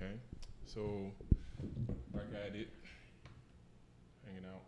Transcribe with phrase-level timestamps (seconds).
[0.00, 0.12] Okay.
[0.64, 1.10] So
[2.14, 2.68] back at it,
[4.24, 4.62] hanging out.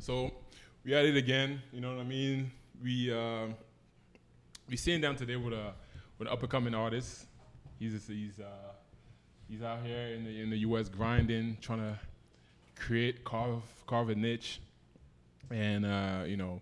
[0.00, 0.32] So
[0.84, 1.62] we at it again.
[1.72, 2.50] You know what I mean?
[2.82, 3.46] We uh,
[4.68, 5.72] we sitting down today with a
[6.18, 7.26] with an up and coming artist.
[7.78, 8.72] He's he's uh,
[9.48, 10.88] he's out here in the in the U.S.
[10.88, 11.96] grinding, trying to
[12.74, 14.60] create carve carve a niche,
[15.48, 16.60] and uh, you know.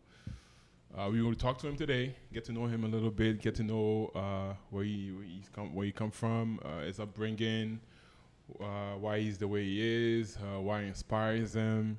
[0.97, 3.55] Uh, we will talk to him today, get to know him a little bit, get
[3.57, 7.81] to know uh, where he where he's come where he come from, uh, his upbringing,
[8.61, 11.99] uh, why he's the way he is, uh, why he inspires him.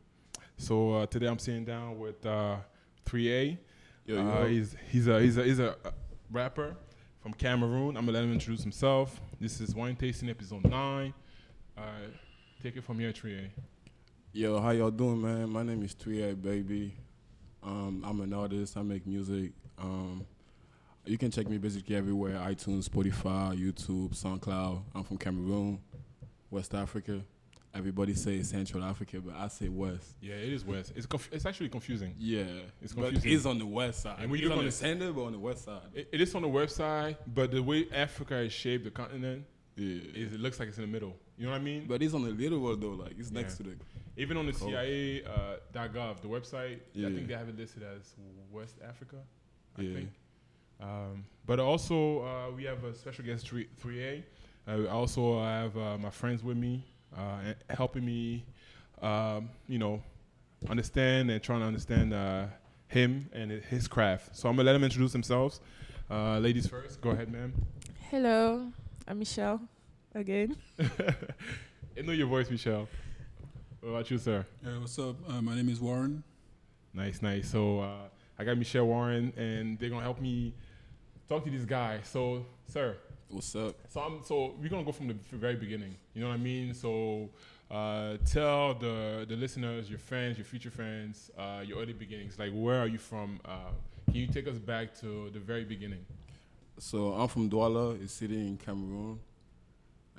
[0.58, 2.58] So uh, today I'm sitting down with uh,
[3.06, 3.58] 3A.
[4.06, 5.76] Yo, Uh, he's he's a he's a he's a
[6.32, 6.78] rapper
[7.22, 7.98] from Cameroon.
[7.98, 9.20] I'm gonna let him introduce himself.
[9.42, 11.14] This is wine tasting episode nine.
[11.78, 11.82] Uh,
[12.64, 13.50] take it from here, 3A.
[14.32, 15.50] Yo, how y'all doing, man?
[15.50, 16.94] My name is 3A Baby.
[17.66, 18.78] Um, I'm an artist.
[18.78, 19.52] I make music.
[19.80, 20.26] Um,
[21.06, 24.82] you can check me basically everywhere: iTunes, Spotify, YouTube, SoundCloud.
[24.94, 25.80] I'm from Cameroon,
[26.52, 27.22] West Africa.
[27.74, 30.16] Everybody say Central Africa, but I say West.
[30.22, 30.94] Yeah, it is West.
[30.96, 32.16] It's conf- it's actually confusing.
[32.18, 32.44] Yeah,
[32.82, 33.32] It's but confusing.
[33.34, 34.16] it's on the west side.
[34.22, 35.82] And it's look on on the center, but on the west side.
[35.94, 39.44] It, it is on the West side, but the way Africa is shaped, the continent,
[39.76, 41.16] yeah, is it looks like it's in the middle.
[41.38, 41.86] You know what I mean?
[41.88, 42.92] but it's on the little world though.
[43.04, 43.76] Like it's next to the.
[44.18, 44.70] Even on the Cool.
[44.70, 45.58] CIA uh,
[45.90, 48.14] .gov, the website, I think they have it listed as
[48.52, 49.18] West Africa.
[49.78, 49.94] I Yeah.
[49.96, 50.10] think.
[50.80, 54.24] Um, but also, uh, we have a special guest, 3, 3A.
[54.68, 58.46] Uh, we also have uh, my friends with me, uh, helping me,
[59.02, 60.02] um, you know,
[60.70, 62.46] understand and trying to understand uh,
[62.88, 64.36] him and his craft.
[64.36, 65.60] So I'm going to let him introduce themselves.
[66.10, 67.02] Uh, ladies first.
[67.02, 67.54] Go ahead, ma'am.
[68.10, 68.72] Hello,
[69.08, 69.62] I'm Michelle
[70.14, 70.56] again.
[70.80, 72.88] I know your voice, Michelle.
[73.82, 74.46] What about you, sir?
[74.64, 75.16] Hey, what's up?
[75.30, 76.24] Uh, my name is Warren.
[76.94, 77.50] Nice, nice.
[77.50, 78.08] So uh,
[78.40, 80.54] I got Michelle Warren, and they're gonna help me
[81.30, 82.00] talk to this guy.
[82.04, 82.98] So, sir,
[83.30, 83.76] What's up?
[83.90, 85.96] so I'm so we're gonna go from the very beginning.
[86.14, 86.74] You know what I mean?
[86.74, 87.30] So
[87.70, 92.40] uh, tell the the listeners, your fans, your future fans, uh, your early beginnings.
[92.40, 93.40] Like, where are you from?
[93.46, 93.72] Uh,
[94.08, 96.06] can you take us back to the very beginning?
[96.78, 99.20] So I'm from Douala, a city in Cameroon,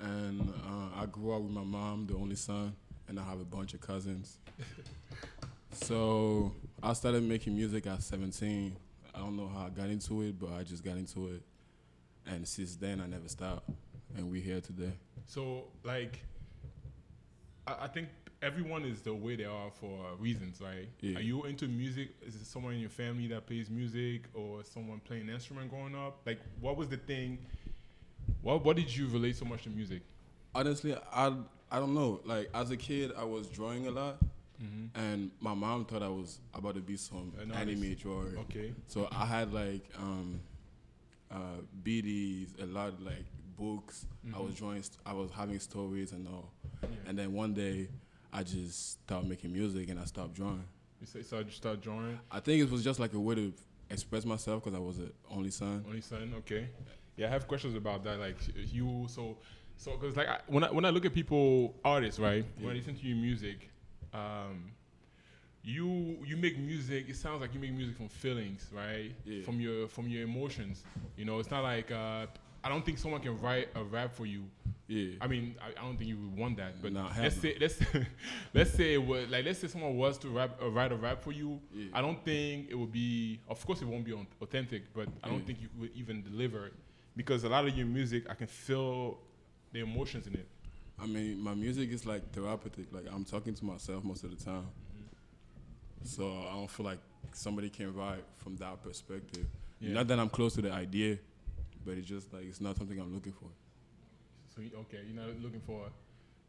[0.01, 2.75] and uh, I grew up with my mom, the only son,
[3.09, 4.39] and I have a bunch of cousins.
[5.71, 8.75] so I started making music at 17.
[9.15, 11.43] I don't know how I got into it, but I just got into it,
[12.27, 13.69] and since then I never stopped,
[14.17, 14.93] and we're here today.
[15.27, 16.25] So, like,
[17.67, 18.09] I, I think
[18.47, 20.89] everyone is the way they are for reasons, right?
[21.01, 21.19] Yeah.
[21.19, 22.11] Are you into music?
[22.27, 25.95] Is it someone in your family that plays music, or someone playing an instrument growing
[25.97, 26.21] up?
[26.25, 27.39] Like, what was the thing?
[28.43, 30.03] What What did you relate so much to music?
[30.55, 31.33] Honestly, I
[31.71, 32.21] I don't know.
[32.25, 34.17] Like as a kid, I was drawing a lot,
[34.63, 34.99] Mm-hmm.
[34.99, 38.25] and my mom thought I was about to be some An anime drawer.
[38.45, 38.73] Okay.
[38.87, 40.41] So I had like um,
[41.31, 43.27] uh, BDs, a lot of like
[43.59, 44.07] books.
[44.35, 44.59] I was Mhm.
[44.59, 44.83] drawing.
[44.83, 46.49] St- I was having stories and all.
[46.83, 46.89] Yeah.
[47.07, 47.89] And then one day,
[48.33, 50.65] I just started making music and I stopped drawing.
[51.01, 52.19] you say, so you start drawing.
[52.31, 53.53] I think it was just like a way to
[53.91, 55.85] express myself because I was the only son.
[55.87, 56.33] Only son.
[56.39, 56.69] Okay.
[57.17, 58.19] Yeah, I have questions about that.
[58.19, 58.37] Like
[58.73, 59.37] you, so
[59.77, 62.45] so because like I, when I when I look at people artists, right?
[62.61, 63.71] When I listen to your music,
[64.13, 64.71] um,
[65.63, 67.07] you you make music.
[67.09, 69.13] It sounds like you make music from feelings, right?
[69.25, 69.43] Yeah.
[69.45, 70.85] From your from your emotions.
[71.17, 72.27] You know, it's not like uh,
[72.67, 74.43] I don't think someone can write a rap for you.
[74.89, 75.13] Yeah.
[75.21, 76.83] I mean, I, I don't think you would want that.
[76.83, 77.79] But let's say let's
[78.55, 81.23] let's say it would, like let's say someone was to rap uh, write a rap
[81.23, 81.61] for you.
[81.73, 81.87] Yeah.
[81.95, 83.39] I don't think it would be.
[83.49, 84.13] Of course, it won't be
[84.43, 85.45] authentic, but I don't Yeah.
[85.47, 86.73] think you would even deliver it
[87.17, 89.19] because a lot of your music, I can feel
[89.73, 90.49] the emotions in it.
[91.01, 92.93] I mean, my music is like therapeutic.
[92.93, 94.67] Like I'm talking to myself most of the time.
[96.03, 96.99] So I don't feel like
[97.33, 99.47] somebody can write from that perspective.
[99.81, 99.93] Yeah.
[99.95, 101.19] Not that I'm close to the idea,
[101.87, 103.49] but it's just like it's not something I'm looking for.
[104.55, 105.87] So you- okay, you're not looking for.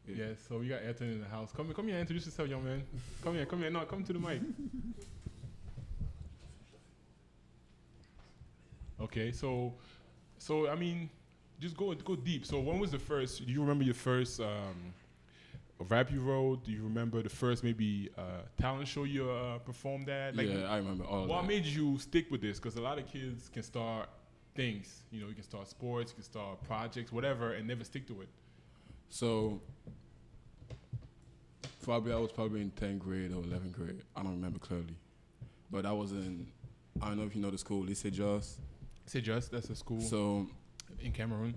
[0.06, 0.14] Yeah.
[0.16, 0.32] Yeah.
[0.48, 1.52] So we got Ayrton in the house.
[1.52, 2.82] Come here, come here, introduce yourself, young man.
[3.22, 3.70] Come here, come here.
[3.70, 4.40] No, come to the mic.
[9.00, 9.74] Okay, so,
[10.38, 11.08] so I mean,
[11.60, 12.44] just go go deep.
[12.44, 13.46] So when was the first?
[13.46, 14.92] Do you remember your first um,
[15.88, 16.64] rap you wrote?
[16.64, 18.22] Do you remember the first maybe uh,
[18.60, 20.34] talent show you uh, performed at?
[20.34, 22.58] Like, yeah, I remember all of what made you stick with this?
[22.58, 24.08] Because a lot of kids can start
[24.58, 25.04] things.
[25.12, 28.20] You know, you can start sports, you can start projects, whatever, and never stick to
[28.22, 28.28] it.
[29.08, 29.62] So
[31.82, 34.02] probably I was probably in 10th grade or 11th grade.
[34.16, 34.96] I don't remember clearly.
[35.70, 36.48] But I was in,
[37.00, 38.58] I don't know if you know the school, Lycée Joss.
[39.06, 40.46] Say just that's a school So
[41.00, 41.54] in Cameroon.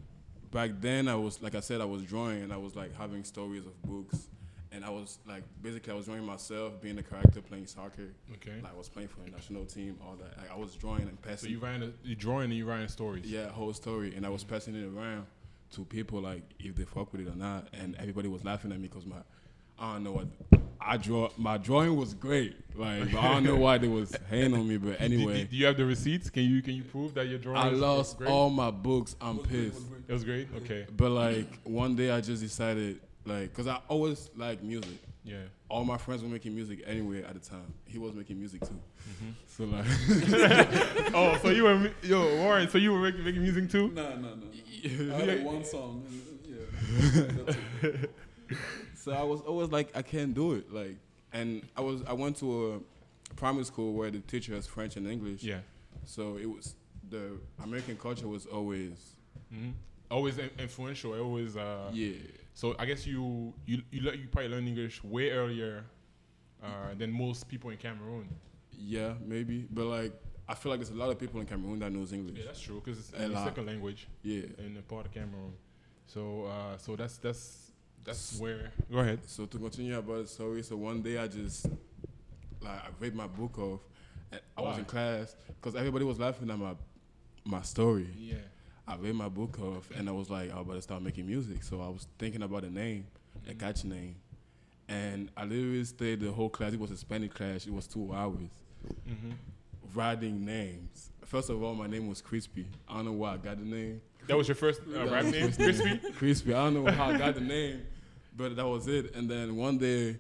[0.52, 3.24] back then I was, like I said, I was drawing and I was like having
[3.24, 4.30] stories of books.
[4.72, 8.10] And I was like basically I was drawing myself, being a character, playing soccer.
[8.36, 8.60] Okay.
[8.64, 10.38] Like I was playing for the national team, all that.
[10.38, 11.38] Like I was drawing and passing.
[11.38, 11.52] So passing.
[11.52, 13.26] you writing, a, you drawing and you writing stories.
[13.26, 15.26] yeah, whole story, and I was passing it around
[15.74, 18.80] to people like if they fuck with it or not, and everybody was laughing at
[18.80, 19.18] me because my
[19.80, 20.28] I don't know what
[20.80, 21.30] I draw.
[21.38, 24.78] My drawing was great, like but I don't know why they was hating on me,
[24.78, 26.30] but Do- do- anyway, do, you have the receipts?
[26.30, 27.58] Can you can you prove that your drawing?
[27.58, 28.30] I is- is lost great?
[28.30, 29.16] all my books.
[29.22, 29.82] I'm It was great, it pissed.
[29.90, 30.00] was.
[30.08, 30.48] It was great.
[30.64, 30.86] Okay.
[30.96, 34.98] But like one day, I just decided, like, cause I always like music.
[35.24, 35.38] Yeah.
[35.70, 37.74] All my friends were making music anyway at the time.
[37.86, 38.80] He was making music too.
[39.10, 39.32] Mm-hmm.
[39.48, 42.68] So like, oh, so you were yo Warren?
[42.70, 43.90] So you were making, making music too?
[43.90, 44.36] No, no, no.
[44.36, 45.16] no.
[45.16, 46.04] I had like one song.
[46.08, 47.92] and, Yeah.
[49.02, 50.72] So I was always like, I can't do it.
[50.72, 50.96] Like,
[51.34, 52.76] and I was, I went to
[53.32, 55.42] a primary school where the teacher has French and English.
[55.42, 55.60] Yeah.
[56.06, 56.76] So it was
[57.10, 59.16] the American culture was always,
[59.52, 59.70] hmm
[60.12, 61.18] Always influential.
[61.18, 61.56] Always.
[61.56, 62.12] Uh, yeah,
[62.62, 65.84] So I guess you you you, le- you probably learned English way earlier
[66.64, 68.28] uh, than most people in Cameroon.
[68.78, 69.66] yeah, maybe.
[69.78, 70.14] But like,
[70.48, 72.38] I feel like there's a lot of people in Cameroon that knows English.
[72.38, 73.46] Yeah, that's true because it's A lot.
[73.48, 74.44] second language Yeah.
[74.66, 75.54] in a part of Cameroon.
[76.06, 77.72] So uh, so that's that's
[78.04, 78.72] that's where.
[78.92, 79.20] Go ahead.
[79.26, 81.66] So to continue about the story, so one day I just
[82.62, 83.82] like I read my book off,
[84.32, 84.80] and I was Why?
[84.82, 86.76] in class because everybody was laughing at my
[87.44, 88.08] my story.
[88.16, 88.36] Yeah.
[88.92, 91.64] I read my book off, and I was like, I better start making music.
[91.64, 93.06] So I was thinking about a name,
[93.50, 94.16] a catchy name,
[94.90, 96.74] and I literally stayed the whole class.
[96.74, 97.66] It was a Spanish class.
[97.66, 98.50] It was two hours
[99.06, 99.32] hmm
[99.94, 101.10] writing names.
[101.26, 102.66] First of all, my name was Crispy.
[102.88, 104.02] I don't know why I got the name.
[104.28, 106.00] That was your first uh, rap name, Crispy.
[106.14, 106.54] Crispy.
[106.54, 107.82] I don't know how I got the name,
[108.36, 109.16] but that was it.
[109.16, 110.20] And then one day,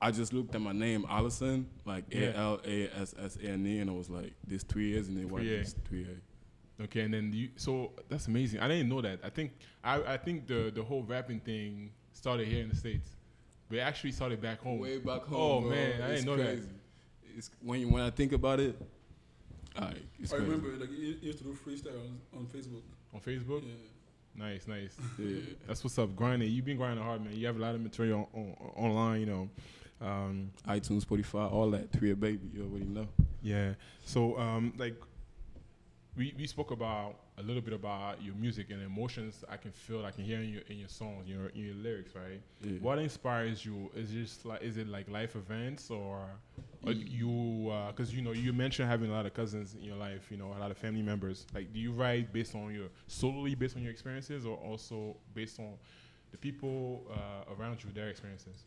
[0.00, 2.04] I just looked at my name, Alassane, like.
[2.12, 5.08] A L A S S A N E, and I was like, "This three years
[5.08, 5.62] and 3A.
[5.62, 6.31] this three A?"
[6.84, 7.48] Okay, and then you.
[7.56, 8.60] So that's amazing.
[8.60, 9.20] I didn't know that.
[9.24, 9.52] I think
[9.84, 13.08] I I think the the whole rapping thing started here in the states,
[13.68, 14.78] but it actually started back home.
[14.80, 15.40] Way back home.
[15.40, 15.70] Oh, bro.
[15.70, 16.52] man, I It's didn't know that.
[16.54, 16.68] crazy.
[17.36, 18.76] It's when you, when I think about it,
[19.80, 20.50] like it's I crazy.
[20.50, 22.82] remember like you you used to do freestyle on, on Facebook.
[23.14, 23.62] On Facebook.
[23.64, 23.74] Yeah.
[24.34, 24.96] Nice, nice.
[25.18, 25.40] Yeah.
[25.66, 26.16] That's what's up.
[26.16, 26.50] Grinding.
[26.50, 27.34] You've been grinding hard, man.
[27.36, 29.20] You have a lot of material on, on, online.
[29.20, 29.48] You know.
[30.00, 31.92] Um, iTunes, Spotify, all that.
[31.92, 33.06] Three A baby, you already know.
[33.40, 33.74] Yeah.
[34.04, 34.96] So, um, like,
[36.16, 39.44] we, we spoke about a little bit about your music and emotions.
[39.48, 42.14] I can feel, I can hear in your in your songs, your in your lyrics,
[42.14, 42.40] right?
[42.60, 42.78] Yeah.
[42.80, 43.90] What inspires you?
[43.94, 46.26] Is it just like, is it like life events or,
[46.84, 47.72] or you?
[47.88, 50.26] Because you know, you mentioned having a lot of cousins in your life.
[50.30, 51.46] You know, a lot of family members.
[51.54, 55.58] Like, do you write based on your solely based on your experiences, or also based
[55.58, 55.72] on
[56.30, 58.64] the people uh, around you, their experiences?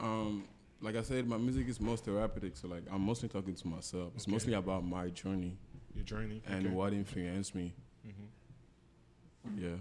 [0.00, 0.44] Um,
[0.80, 4.12] like I said, my music is most therapeutic, so like I'm mostly talking to myself.
[4.14, 4.32] It's Okay.
[4.32, 5.58] mostly about my journey
[5.94, 6.74] Your journey and okay.
[6.74, 7.72] what influenced me.
[8.06, 9.60] Mhm.
[9.60, 9.76] Yeah.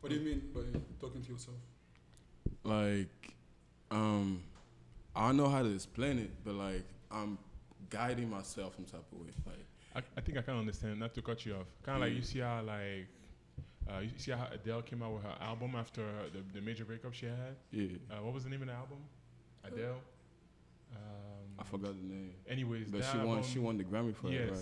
[0.00, 0.60] What do you mean by
[1.00, 1.56] talking to yourself?
[2.64, 3.34] like
[3.90, 4.42] um
[5.16, 7.38] I don't know how to explain it, but like I'm
[7.88, 9.32] guiding myself some type of way.
[9.46, 9.66] Like
[9.96, 11.00] I, I think I can understand.
[11.00, 11.66] Not to cut you off.
[11.84, 13.06] Kind of like you see how like
[13.90, 16.02] uh, you see how Adele came out with her album after
[16.32, 17.56] the, the major breakup she had.
[17.72, 18.98] yeah, Uh, what was the name of the album?
[19.64, 20.00] Adele.
[20.92, 20.98] Um,
[21.58, 23.42] I forgot the name, Anyways, but that she won.
[23.42, 24.60] She won the Grammy for yes, it, right?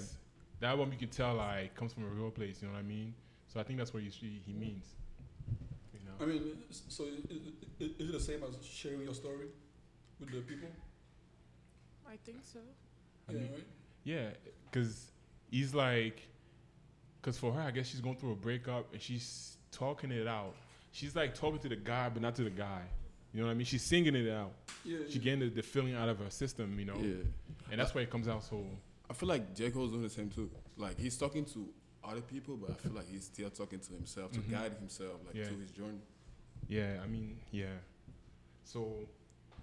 [0.61, 2.61] That album you can tell like comes from a real place.
[2.63, 3.15] You know what I mean?
[3.47, 4.87] So I think that's what he he, he means.
[5.95, 6.25] You know.
[6.25, 9.47] I mean, so i- i- i- is it the same as sharing your story
[10.21, 10.69] with the people?
[12.09, 12.61] I think so.
[13.29, 13.67] I yeah, mean- right.
[14.05, 14.31] Yeah,
[14.71, 15.11] because
[15.51, 16.23] he's like,
[17.21, 20.55] because for her, I guess she's going through a breakup and she's talking it out.
[20.93, 22.83] She's like talking to the guy, but not to the guy.
[23.35, 23.67] You know what I mean?
[23.67, 24.53] She's singing it out.
[24.85, 24.99] Yeah.
[25.11, 26.97] She getting the, the feeling out of her system, you know?
[26.99, 27.17] Yeah,
[27.71, 28.65] And that's why it comes out so.
[29.11, 30.51] I feel like J Cole's doing the same too.
[30.77, 31.69] Like he's talking to
[32.05, 34.51] other people, but I feel like he's still talking to himself to Mhm.
[34.51, 35.49] guide himself, like Yeah.
[35.49, 36.01] to his journey.
[36.69, 37.77] Yeah, I mean, yeah.
[38.65, 39.09] So,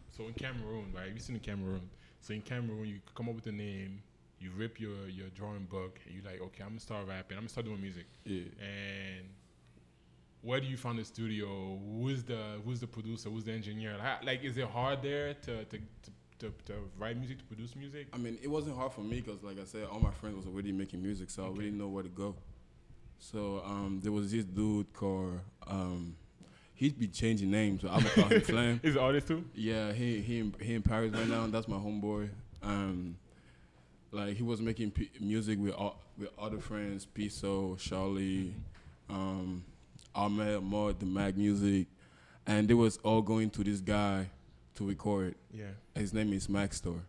[0.10, 1.12] so in Cameroon, right?
[1.14, 1.90] You seen in Cameroon.
[2.22, 4.02] So in Cameroon, you come up with a name,
[4.40, 7.38] you rip your your drawing book, and you're like, okay, I'm gonna start rapping.
[7.38, 8.08] I'm gonna start doing music.
[8.26, 9.30] Yeah, and
[10.42, 11.78] where do you find the studio?
[11.78, 13.30] Who's the who's the producer?
[13.30, 13.98] Who's the engineer?
[13.98, 17.76] Like, like is it hard there to to, to, to, to write music, to produce
[17.76, 18.08] music?
[18.14, 20.46] I mean, it wasn't hard for me because, like I said, all my friends was
[20.48, 21.56] already making music, so I Okay.
[21.56, 22.36] already know where to go.
[23.20, 26.16] So um, there was this dude called um,
[26.74, 28.80] he'd be changing names, So I'm gonna call him Flame.
[28.84, 29.46] Is it artist too?
[29.56, 31.48] Yeah, he he in, he in Paris right now.
[31.48, 32.30] That's my homeboy.
[32.62, 33.16] Um,
[34.12, 38.54] like he was making p- music with all, with other friends, Piso, Charlie,
[39.10, 39.64] um,
[40.14, 41.88] Ahmed, Mod, the Mag Music,
[42.46, 44.28] and they was all going to this guy
[44.76, 45.36] to record.
[45.54, 45.66] Yeah.
[45.96, 47.02] His name is Max Store.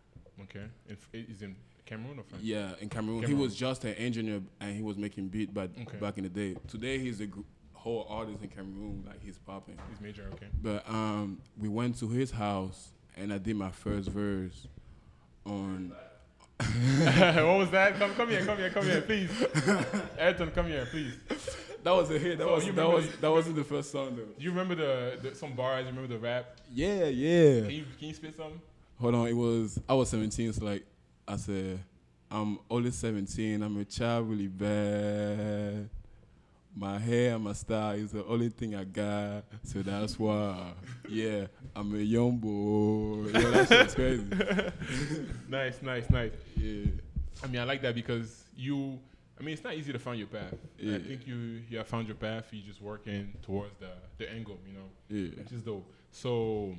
[0.43, 0.65] Okay.
[0.87, 1.55] And is in
[1.85, 2.43] Cameroon or France?
[2.43, 3.23] Yeah, in Cameroon.
[3.23, 5.97] He was just an engineer and he was making beat, but Okay.
[5.97, 6.55] back in the day.
[6.67, 7.41] Today he's a gr-
[7.73, 9.77] whole artist in Cameroon, like he's popping.
[9.89, 10.29] He's major.
[10.33, 10.47] Okay.
[10.61, 14.67] But um, we went to his house and I did my first verse
[15.45, 15.93] on.
[16.59, 17.99] what was that?
[17.99, 19.29] Come, come here, come here, come here, please.
[20.17, 21.13] Ayrton, come here, please.
[21.83, 22.37] That was a hit.
[22.39, 24.23] That So was that remember- was that wasn't the first song though.
[24.37, 25.81] Do you remember the, the some bars?
[25.85, 26.57] You remember the rap?
[26.73, 27.61] Yeah, yeah.
[27.61, 28.61] Can you can you spit some?
[28.99, 30.83] Hold on, it was I was 17, so like
[31.27, 31.79] I said,
[32.31, 33.61] I'm only 17.
[33.61, 35.89] I'm a child really bad.
[36.75, 40.73] My hair and my style is the only thing I got, so that's why.
[41.09, 43.29] Yeah, I'm a young boy.
[43.33, 44.25] Yeah, that shit's crazy.
[45.49, 46.31] Nice, nice, nice.
[46.55, 46.85] Yeah,
[47.43, 48.99] I mean, I like that because you.
[49.39, 50.55] I mean, it's not easy to find your path.
[50.81, 52.45] I think you you have found your path.
[52.51, 54.59] You just working towards the the end goal.
[54.67, 55.37] You know, yeah.
[55.43, 55.85] which is dope.
[56.11, 56.75] So,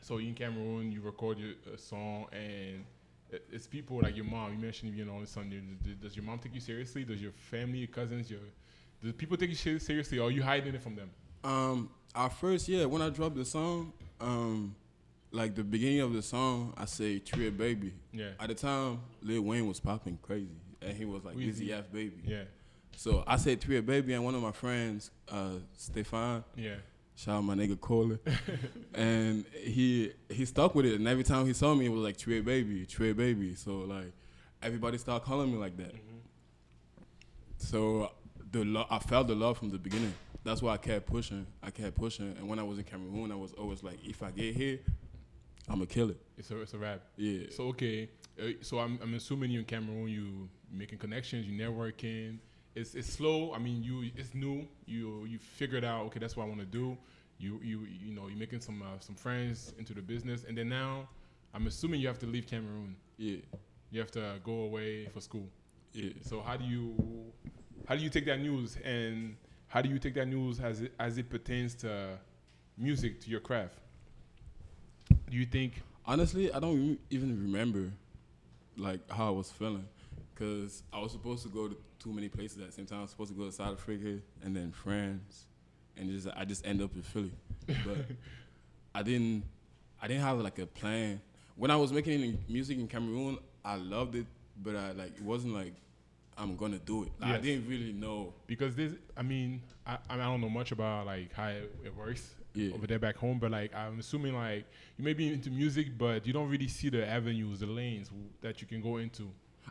[0.00, 2.84] so in Cameroon, you record your a song, and
[3.30, 4.52] it- it's people like your mom.
[4.52, 5.62] You mentioned you know on Sunday.
[5.82, 7.04] Does- Does your mom take you seriously?
[7.04, 8.40] Does your family, your cousins, your
[9.02, 11.10] do people take you seriously, or are you hiding it from them?
[11.42, 14.76] Um, at first, yeah, when I dropped the song, um,
[15.32, 19.42] like the beginning of the song, I say "Tree Baby." Yeah, At the time, Lil
[19.42, 21.70] Wayne was popping crazy, and he was like Weezy.
[21.70, 22.20] F Baby.
[22.24, 22.44] yeah,
[22.96, 26.74] So I said "Tree Baby," and one of my friends, uh, Stefan, yeah.
[27.14, 28.18] shout out my nigga Kohler,
[28.94, 32.16] and he he stuck with it, and every time he saw me, it was like
[32.16, 34.12] "Tree Baby, Tree Baby." So like
[34.62, 35.94] everybody started calling me like that.
[35.94, 36.20] Mhm.
[37.56, 38.10] So
[38.50, 40.14] the lo- I felt the love from the beginning.
[40.44, 41.46] That's why I kept pushing.
[41.62, 44.30] I kept pushing, and when I was in Cameroon, I was always like, if I
[44.32, 44.80] get here,
[45.68, 46.20] I'ma kill it.
[46.36, 47.00] It's a it's a rap.
[47.16, 47.46] Yeah.
[47.50, 48.10] So okay,
[48.40, 52.38] uh, so I'm I'm assuming you in Cameroon, you making connections, you're networking.
[52.74, 53.52] It's it's slow.
[53.52, 54.66] I mean, you it's new.
[54.86, 56.96] You you figured out okay, that's what I want to do.
[57.38, 60.68] You you you know you're making some uh, some friends into the business, and then
[60.68, 61.08] now
[61.54, 62.96] I'm assuming you have to leave Cameroon.
[63.18, 63.36] yeah.
[63.90, 65.46] You have to go away for school.
[65.92, 66.12] Yeah.
[66.22, 66.96] So how do you
[67.86, 69.36] how do you take that news and
[69.66, 72.18] how do you take that news as it as it pertains to
[72.78, 73.78] music to your craft?
[75.30, 77.92] Do you think Honestly, I don't even remember
[78.76, 79.86] like how I was feeling
[80.34, 82.98] because I was supposed to go to too many places at the same time.
[82.98, 85.46] I was supposed to go to South Africa and then France,
[85.96, 87.32] and just I just end up in Philly.
[87.66, 87.98] But
[88.94, 89.44] I didn't
[90.00, 91.20] I didn't have like a plan.
[91.56, 94.26] When I was making music in Cameroon, I loved it,
[94.62, 95.74] but I like it wasn't like
[96.36, 97.10] I'm gonna do it.
[97.20, 98.32] Like, I didn't really know.
[98.46, 102.34] because this i mean I, I don't know much about like how it, it works
[102.54, 102.72] Yeah.
[102.74, 104.64] over there back home but like i'm assuming like
[104.96, 108.28] you may be into music but you don't really see the avenues the lanes w-
[108.40, 109.28] that you can go into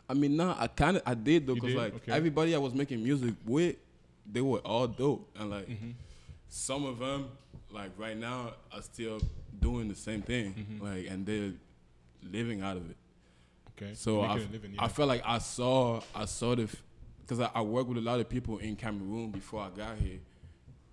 [0.08, 1.78] I mean, nah, I kind of I did though, You cause did?
[1.78, 2.12] like Okay.
[2.12, 3.76] everybody I was making music with,
[4.30, 5.94] they were all dope, and like Mhm.
[6.48, 7.28] some of them,
[7.70, 9.20] like right now, are still
[9.60, 10.82] doing the same thing, Mhm.
[10.82, 11.52] like, and they're
[12.22, 12.96] living out of it.
[13.76, 14.84] okay So I, living, yeah.
[14.84, 16.68] I felt like I saw, I saw the,
[17.22, 20.18] because I, I worked with a lot of people in Cameroon before I got here,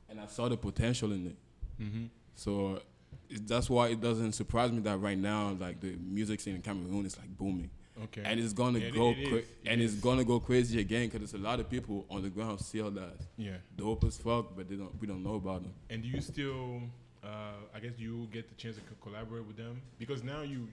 [0.08, 1.36] and I saw the potential in it.
[1.82, 2.06] mm-hmm.
[2.36, 2.82] So
[3.30, 6.62] it, that's why it doesn't surprise me that right now, like the music scene in
[6.62, 7.70] Cameroon is like booming
[8.04, 9.44] okay and it's gonna Yeah, go it cra- is.
[9.64, 9.94] It and is.
[9.94, 12.92] it's gonna go crazy again because there's a lot of people on the ground still
[12.92, 15.74] that yeah dope as fuck, but they don't we don't know about them.
[15.90, 16.82] and do you still
[17.24, 17.28] uh
[17.76, 20.68] i guess you get the chance to co- collaborate with them because now you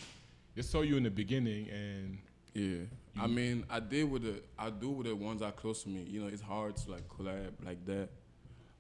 [0.54, 2.18] they saw you in the beginning and
[2.54, 2.84] Yeah,
[3.20, 5.88] I mean, I did with the I do with the ones that are close to
[5.90, 6.02] me.
[6.08, 8.08] You know, it's hard to like collab like that.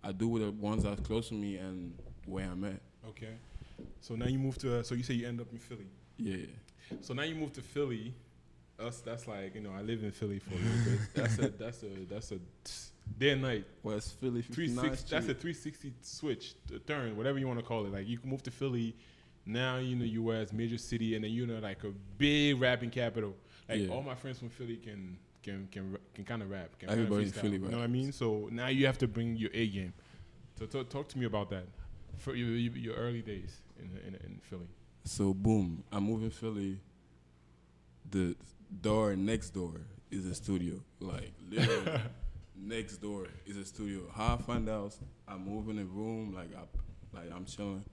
[0.02, 1.92] I do with the ones that are close to me and
[2.26, 2.80] where I'm at.
[3.08, 3.34] okay
[4.00, 6.46] so now you move to uh, so you say you end up in philly Yeah,
[7.02, 8.14] So now you move to Philly.
[8.78, 11.00] Us, that's like you know, I live in Philly for a little bit.
[11.14, 12.38] That's a that's a that's a
[13.18, 13.64] day and night.
[13.82, 15.02] West Philly, Three 59th six.
[15.04, 17.92] That's a three sixty switch, t- turn, whatever you want to call it.
[17.92, 18.94] Like you can move to Philly.
[19.46, 20.52] Now you the U.S.
[20.52, 23.34] major city, and then you know like a big rapping capital.
[23.68, 23.94] Like Yeah.
[23.94, 26.78] all my friends from Philly can can can can kind of rap.
[26.78, 28.12] Can Everybody in Philly You know what I mean?
[28.12, 29.94] So now you have to bring your A game.
[30.58, 31.66] So talk, talk to me about that.
[32.18, 34.68] For your, your early days in in, in Philly.
[35.04, 36.80] So boom, I move in Philly.
[38.10, 38.36] The
[38.80, 40.80] door next door is a studio.
[41.00, 42.00] Like literally
[42.56, 44.02] next door is a studio.
[44.14, 44.94] How I find out,
[45.26, 47.84] I move in a room like I like I'm chilling,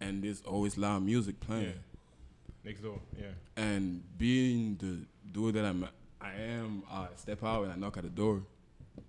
[0.00, 1.64] and there's always loud music playing.
[1.64, 1.72] Yeah.
[2.64, 3.00] Next door.
[3.18, 3.26] Yeah.
[3.56, 5.88] And being the dude that I'm,
[6.20, 8.42] I am, I step out and I knock at the door,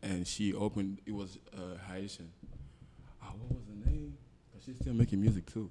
[0.02, 1.02] and she opened.
[1.06, 2.32] It was uh, Haitian.
[3.22, 4.18] Ah, what was the name?
[4.66, 5.70] She's still making music too.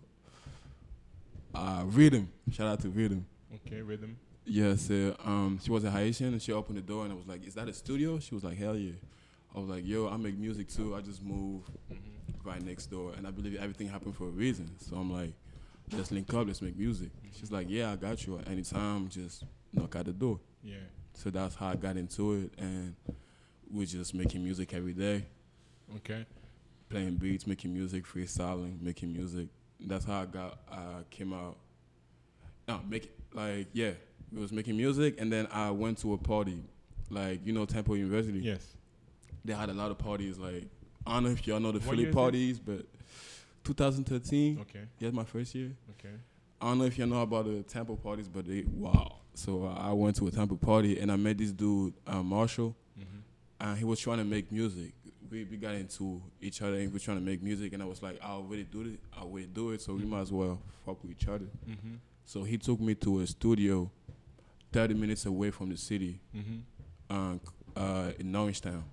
[1.55, 2.31] Uh, Rhythm.
[2.51, 3.27] Shout out to Rhythm.
[3.55, 3.81] Okay.
[3.83, 4.17] Rhythm.
[4.45, 7.27] Yeah, so um, she was a Haitian and she opened the door and I was
[7.27, 8.93] like, "Is that a studio?" She was like, "Hell yeah."
[9.55, 10.95] I was like, "Yo, I make music too.
[10.97, 12.49] I just moved Mm-hmm.
[12.49, 15.33] right next door, and I believe everything happened for a reason." So I'm like,
[15.93, 16.47] "Let's link up.
[16.47, 18.39] Let's make music." She's like, "Yeah, I got you.
[18.39, 20.77] At any time, just knock at the door." Yeah.
[21.15, 22.97] So that's how I got into it, and
[23.71, 25.27] we're just making music every day.
[25.97, 26.27] Okay.
[26.89, 29.49] playing beats, making music, freestyling, making music.
[29.81, 31.57] That's how I got I came out.
[32.69, 33.93] No, make it like yeah,
[34.35, 36.63] it was making music, and then I went to a party,
[37.11, 38.39] like you know Temple University.
[38.41, 38.67] Yes.
[39.45, 40.39] They had a lot of parties.
[40.39, 40.69] Like
[41.07, 42.87] I don't know if y'all know the What Philly parties, but
[43.65, 44.59] 2013.
[44.63, 44.81] Okay.
[44.99, 45.73] Yeah, my first year.
[45.99, 46.15] Okay.
[46.61, 49.17] I don't know if y'all know about the temple parties, but they wow.
[49.35, 52.77] So uh, I went to a temple party and I met this dude, uh, Marshall,
[53.01, 53.19] Mm-hmm.
[53.69, 54.93] and he was trying to make music.
[55.31, 57.87] We, we got into each other and we were trying to make music, and I
[57.87, 59.01] was like, I already do it.
[59.17, 61.47] I already do it, so we might as well fuck with each other.
[61.69, 61.95] Mm-hmm.
[62.27, 63.91] So he took me to a studio,
[64.73, 66.59] 30 minutes away from the city, Mm-hmm.
[67.11, 68.85] uh, uh, in Norristown,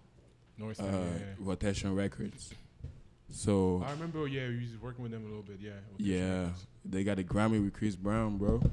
[0.58, 1.18] North uh, yeah.
[1.40, 2.54] Rotation Records.
[3.32, 5.72] So I remember, yeah, we was working with them a little bit, yeah.
[5.98, 6.68] Yeah, Records.
[6.86, 8.62] they got a Grammy with Chris Brown, bro.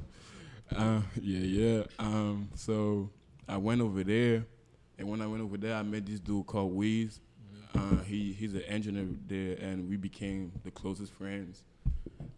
[0.75, 1.83] Uh, yeah, yeah.
[1.97, 3.09] Um, so
[3.47, 4.43] I went over there,
[4.99, 7.19] and when I went over there, I met this dude called Weez.
[7.73, 11.63] Uh, he he's an engineer there, and we became the closest friends.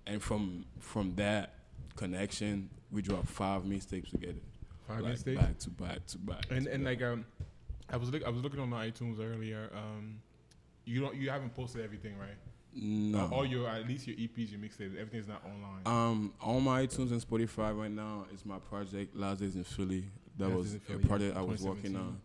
[0.05, 1.55] And from from that
[1.95, 4.37] connection, we dropped five mixtapes together,
[4.89, 5.35] Five like Mixtapes?
[5.35, 6.45] back to back to back.
[6.49, 6.99] And to and back.
[6.99, 7.25] like um,
[7.89, 9.69] I was look I was looking on the iTunes earlier.
[9.73, 10.19] Um,
[10.85, 12.37] you don't you haven't posted everything, right?
[12.73, 15.81] no, All your at least your EPs, your mixtapes, everything's not online.
[15.85, 20.05] Um, on my iTunes and Spotify right now is my project Last Days in Philly.
[20.37, 22.19] That Last was a Philly, yeah, project I was working on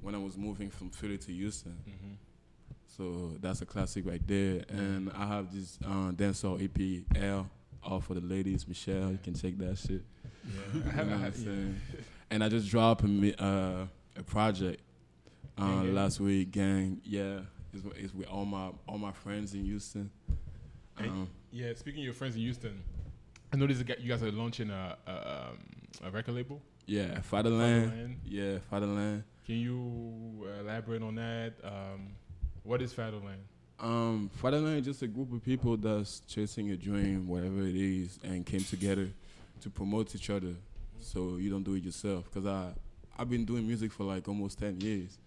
[0.00, 1.76] when I was moving from Philly to Houston.
[1.88, 2.14] mm-hmm.
[2.86, 4.62] So that's a classic right there.
[4.68, 7.50] And I have this uh, dancehall EP L,
[7.82, 8.68] all for the ladies.
[8.68, 10.02] Michelle, you can check that shit.
[10.46, 11.80] Yeah, You know what I'm saying?
[12.30, 13.86] And I just dropped a, uh,
[14.16, 14.80] a project
[15.58, 15.94] uh, Gang Gang?
[15.94, 16.50] last week.
[16.50, 17.40] Gang, yeah,
[17.72, 20.10] it's, with- it's with all my all my friends in Houston.
[20.98, 22.82] Hey, Um, Yeah, speaking of your friends in Houston,
[23.52, 25.58] I noticed you guys are launching a a, um,
[26.04, 26.60] a record label.
[26.86, 27.90] yeah, Fatherland.
[27.90, 28.16] Fatherland.
[28.24, 29.24] Yeah, Fatherland.
[29.46, 31.52] Can you elaborate on that?
[31.62, 32.14] Um,
[32.62, 33.42] what is Fatherland?
[33.78, 38.18] Um, Fatherland is just a group of people that's chasing a dream, whatever it is,
[38.24, 39.08] and came together
[39.64, 40.54] to promote each other.
[41.00, 42.30] So you don't do it yourself.
[42.32, 42.72] Cause I,
[43.18, 45.18] I've been doing music for like almost ten years,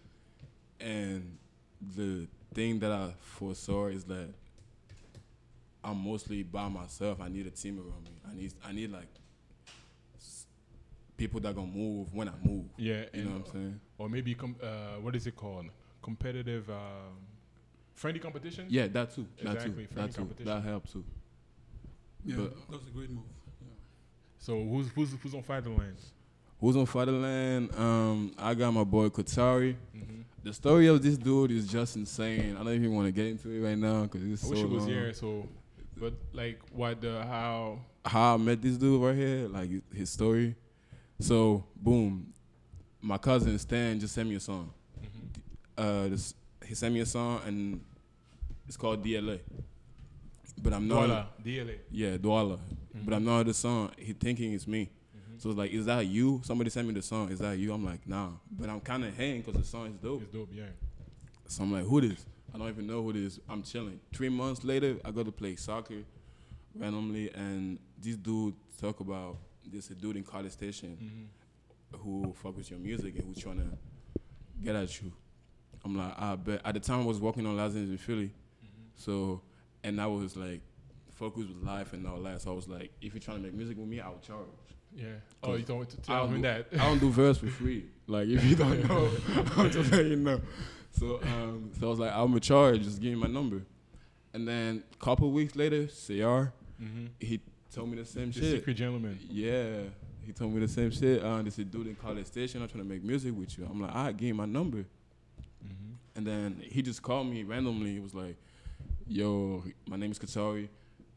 [0.79, 1.38] and
[1.96, 4.29] the thing that I foresaw is that
[5.84, 7.19] I'm mostly by myself.
[7.21, 8.12] I need a team around me.
[8.30, 9.08] I need, I need like
[11.15, 12.65] people that gonna move when I move.
[12.78, 13.80] Yeah, You know what I'm saying?
[13.97, 15.65] or maybe com- uh, what is it called?
[16.02, 17.17] Competitive, um,
[17.95, 18.65] friendly competition.
[18.69, 19.26] Yeah, that too.
[19.43, 19.93] That Exactly, too.
[19.93, 20.21] friendly That too.
[20.21, 20.45] competition.
[20.54, 21.04] That helps too.
[22.26, 23.23] Yeah, But- that was a great move.
[24.39, 25.97] So who's who's who's on Fatherland?
[26.60, 27.69] Who's on Fatherland?
[27.78, 29.76] Um, I got my boy Kotari.
[29.95, 30.21] Mm-hmm.
[30.43, 32.56] The story of this dude is just insane.
[32.56, 34.56] I don't even want to get into it right now because it's so I so
[34.56, 34.91] wish it was long.
[34.91, 35.13] here.
[35.13, 35.47] So,
[35.97, 37.80] but like, what the how?
[38.06, 40.56] How I met this dude right here, like his story.
[41.19, 42.32] So, boom,
[43.02, 44.71] my cousin Stan just sent me a song.
[45.78, 46.34] Uh, this,
[46.65, 47.82] he sent me a song and
[48.67, 49.39] it's called DLA.
[50.62, 51.08] But I'm not.
[51.08, 51.78] Douala, DLA.
[51.91, 52.58] Yeah, Douala.
[52.58, 53.06] Mm-hmm.
[53.06, 53.91] But I'm not the song.
[53.98, 54.89] He thinking it's me.
[55.38, 56.41] So it's like, is that you?
[56.43, 57.32] Somebody sent me the song.
[57.32, 57.72] Is that you?
[57.72, 58.30] I'm like, nah.
[58.52, 60.24] But I'm kind of hating because the song is dope.
[60.24, 60.63] It's dope, yeah.
[61.48, 62.26] So I'm like, who this?
[62.54, 63.39] I don't even know who this.
[63.48, 64.00] I'm chilling.
[64.13, 66.02] Three months later, I go to play soccer
[66.76, 69.38] randomly, and this dude talk about
[69.72, 71.98] this a dude in College Station Mm-hmm.
[72.04, 73.78] who fuck with your music and who's trying to
[74.63, 75.12] get at you.
[75.86, 76.62] I'm like, I bet.
[76.65, 78.32] At the time, I was working on Names in Philly,
[78.96, 79.41] so
[79.88, 80.62] and I was like,
[81.12, 82.41] focused with life and all that.
[82.41, 84.45] So I was like, if you're trying to make music with me, I'll charge.
[84.95, 85.06] Yeah.
[85.43, 86.67] Oh, you don't t- tell I'll him do- that.
[86.73, 87.86] I don't do verse for free.
[88.10, 89.10] Like if you don't know,
[89.58, 90.39] I'm just letting you know.
[90.91, 92.82] So um, so I was like, I'm in charge.
[92.84, 93.63] Just give me my number.
[94.34, 96.13] And then a couple weeks later, CR,
[96.82, 97.08] mm-hmm.
[97.19, 98.60] he told me the same The shit.
[98.60, 99.19] secret gentleman.
[99.30, 99.82] Yeah,
[100.26, 101.21] he told me the same shit.
[101.21, 102.62] Uh, this is dude in College Station.
[102.62, 103.67] I'm trying to make music with you.
[103.69, 104.86] I'm like, I give him my number.
[105.65, 105.93] Mm-hmm.
[106.15, 107.91] And then he just called me randomly.
[107.91, 108.38] He was like,
[109.10, 110.67] Yo, my name is Katari.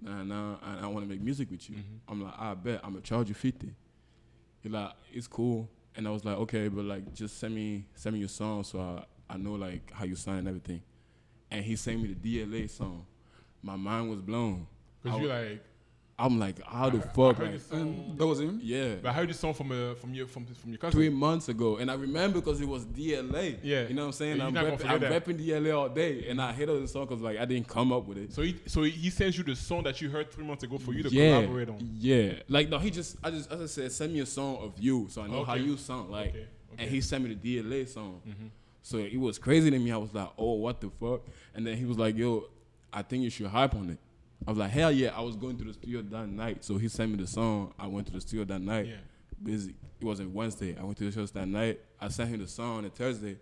[0.01, 1.77] Nah, nah, I, I want to make music with you.
[1.77, 2.13] Mm-hmm.
[2.13, 3.75] I'm like, I bet I'm gonna charge you fifty.
[4.63, 5.69] He like, it's cool.
[5.97, 8.81] And I was like, okay, but like, just send me send me your song so
[8.81, 10.83] I, I know like how you sound and everything.
[11.51, 13.07] And he sent me the DLA song.
[13.63, 14.67] My mind was blown.
[15.03, 15.65] Because I you w- like,
[16.21, 17.37] I'm like, how the I fuck?
[17.37, 18.15] heard like, song.
[18.19, 18.61] That was him.
[18.63, 18.97] yeah.
[19.03, 20.99] But I heard this song from uh, from your from from your cousin.
[20.99, 23.59] Three months ago, and I remember because it was DLA.
[23.63, 23.89] Yeah.
[23.89, 24.41] you know what I'm saying.
[24.41, 27.07] I'm, not gonna repping, forget I'm repping DLA all day, and I hated the song
[27.07, 28.33] because like I didn't come up with it.
[28.33, 30.93] So he so he sends you the song that you heard three months ago for
[30.93, 31.79] you to yeah, collaborate on.
[31.99, 32.35] yeah.
[32.49, 35.07] Like no, he just I just as I said, send me a song of you,
[35.11, 36.11] so I know how you sound.
[36.11, 36.49] Like, Okay, okay.
[36.79, 38.21] and he sent me the DLA song.
[38.29, 38.47] Mm-hmm.
[38.83, 39.91] So it was crazy to me.
[39.93, 41.21] I was like, oh, what the fuck?
[41.55, 42.45] And then he was like, yo,
[42.93, 43.99] I think you should hype on it.
[44.47, 45.11] I was like, hell yeah.
[45.17, 46.65] I was going to the studio that night.
[46.65, 47.75] So he sent me the song.
[47.79, 48.87] I went to the studio that night.
[48.87, 48.95] Yeah.
[49.43, 49.75] Busy.
[50.01, 50.77] It was a Wednesday.
[50.79, 51.81] I went to the show that night.
[52.01, 53.37] I sent him the song on a Thursday.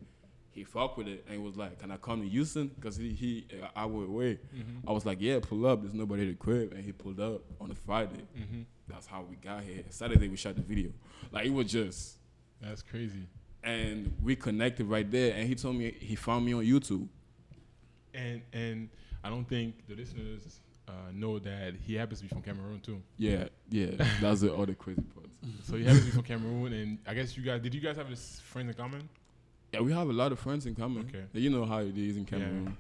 [0.51, 3.47] he fucked with it and was like, "Can I come to Houston?" Because he he
[3.77, 4.41] I would wait.
[4.55, 4.89] Mm-hmm.
[4.89, 5.83] I was like, "Yeah, pull up.
[5.83, 8.23] There's nobody at the crib," and he pulled up on a Friday.
[8.37, 8.63] Mm-hmm.
[8.89, 9.85] That's how we got here.
[9.91, 10.91] Saturday we shot the video.
[11.31, 12.17] Like it was just,
[12.61, 13.27] That's crazy.
[13.63, 15.35] and we connected right there.
[15.35, 17.07] And he told me he found me on YouTube.
[18.15, 18.89] And and
[19.23, 23.03] I don't think the listeners uh, know that he happens to be from Cameroon too.
[23.19, 23.91] Yeah, yeah.
[24.21, 25.27] That's the other crazy part.
[25.65, 27.97] So he happens to be from Cameroon, and I guess you guys did you guys
[27.97, 29.09] have this friends in common?
[29.73, 31.07] Yeah, we have a lot of friends in common.
[31.09, 31.25] Okay.
[31.33, 32.77] You know how it is in Cameroon.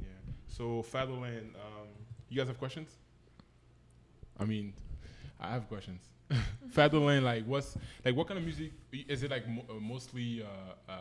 [0.00, 0.06] Yeah.
[0.48, 1.88] So Fatherland, um,
[2.30, 2.90] you guys have questions?
[4.40, 4.72] I mean,
[5.38, 6.02] I have questions.
[6.70, 10.90] Fatherland, like what's like what kind of music is it like mo- uh, mostly uh,
[10.92, 10.94] uh,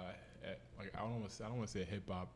[0.43, 2.29] eh, like I don't want to I don't want to say hip hop,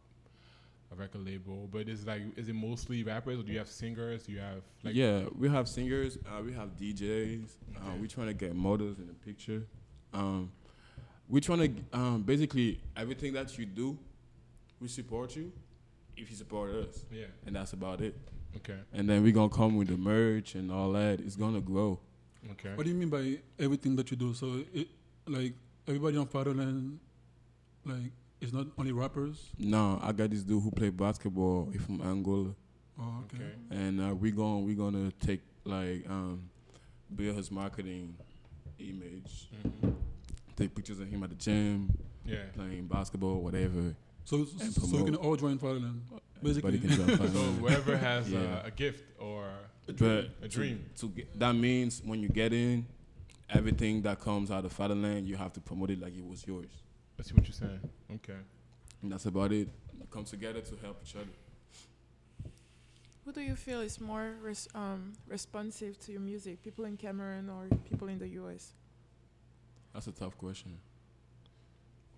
[0.91, 4.23] a record label, but is like is it mostly rappers or do you have singers?
[4.23, 7.43] Do you have like yeah, we have singers, uh, we have DJs.
[7.75, 7.99] Uh, Okay.
[7.99, 9.65] we trying to get models in the picture.
[10.13, 10.51] Um,
[11.29, 13.97] we trying to um, basically everything that you do,
[14.81, 15.51] we support you
[16.17, 18.15] if you support us, yeah and that's about it.
[18.57, 21.21] okay And then we're gonna come with the merch and all that.
[21.21, 21.99] It's gonna grow.
[22.51, 24.33] okay What do you mean by everything that you do?
[24.33, 24.89] So, it,
[25.25, 25.53] like
[25.87, 26.99] everybody on Fatherland,
[27.85, 29.49] like it's not only rappers.
[29.57, 31.69] No, I got this dude who play basketball.
[31.71, 32.53] He from Angola,
[32.99, 33.43] Oh, okay.
[33.43, 36.49] okay and uh, we going we gonna take like um,
[37.15, 38.15] build his marketing
[38.79, 39.49] image.
[39.63, 39.93] Mhm.
[40.55, 41.89] Take pictures of him at the gym,
[42.25, 43.95] yeah playing basketball, whatever.
[44.25, 46.01] So, And so you can all join Fatherland.
[46.43, 46.79] Basically.
[46.79, 48.39] Can jump on so whoever has Yeah.
[48.39, 49.47] uh, a gift or
[49.87, 52.85] But a dream to get, that means when you get in,
[53.49, 56.69] everything that comes out of Fatherland, you have to promote it like it was yours.
[57.21, 57.79] I see what you're saying
[58.15, 58.39] okay
[59.03, 59.67] And that's about it.
[60.09, 61.35] Come together to help each other.
[63.25, 66.61] Who do you feel is more res- um, responsive to your music?
[66.63, 68.73] People in Cameroon or people in the US?
[69.93, 70.71] That's a tough question.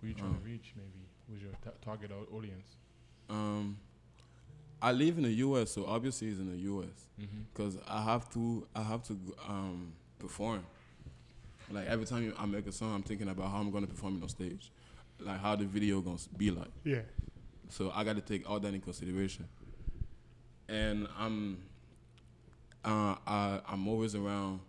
[0.00, 0.38] who you trying Uh.
[0.38, 2.76] to reach maybe who's your ta- target audience
[3.30, 3.78] Um,
[4.82, 7.08] I live in the U.S., so obviously it's in the U.S.
[7.20, 7.42] mm-hmm.
[7.52, 9.14] because I have to I have to
[9.48, 10.62] um, perform.
[11.70, 14.22] Like every time I make a song, I'm thinking about how I'm gonna perform it
[14.22, 14.70] on stage,
[15.20, 16.70] like how the video gonna be like.
[16.84, 17.00] yeah
[17.68, 19.46] So I got to take all that in consideration.
[20.68, 21.58] And I'm
[22.84, 24.60] uh, I I'm always around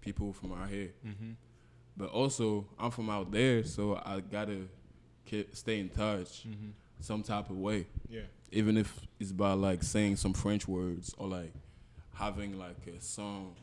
[0.00, 1.32] people from out here, mm-hmm.
[1.96, 4.62] but also I'm from out there, so I gotta
[5.26, 6.70] ke- stay in touch Mm-hmm.
[7.00, 11.28] some type of way yeah even if it's by like saying some French words or
[11.28, 11.52] like
[12.14, 13.54] having like a song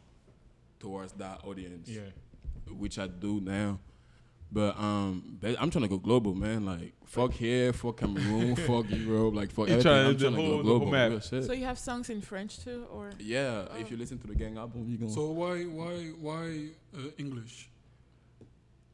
[0.80, 2.02] towards that audience, yeah
[2.78, 3.80] which I do now.
[4.50, 6.66] But um, I'm trying to go global, man.
[6.66, 9.92] Like fuck here, fuck Cameroon, fuck Europe, like fuck You everything.
[9.92, 10.86] tryna- I'm the trying to go global.
[10.92, 11.10] map.
[11.12, 11.44] real shit.
[11.46, 13.78] So you have songs in French too, or yeah, Oh.
[13.80, 15.12] if you listen to the gang album, you gonna.
[15.12, 17.70] So why why why uh, English?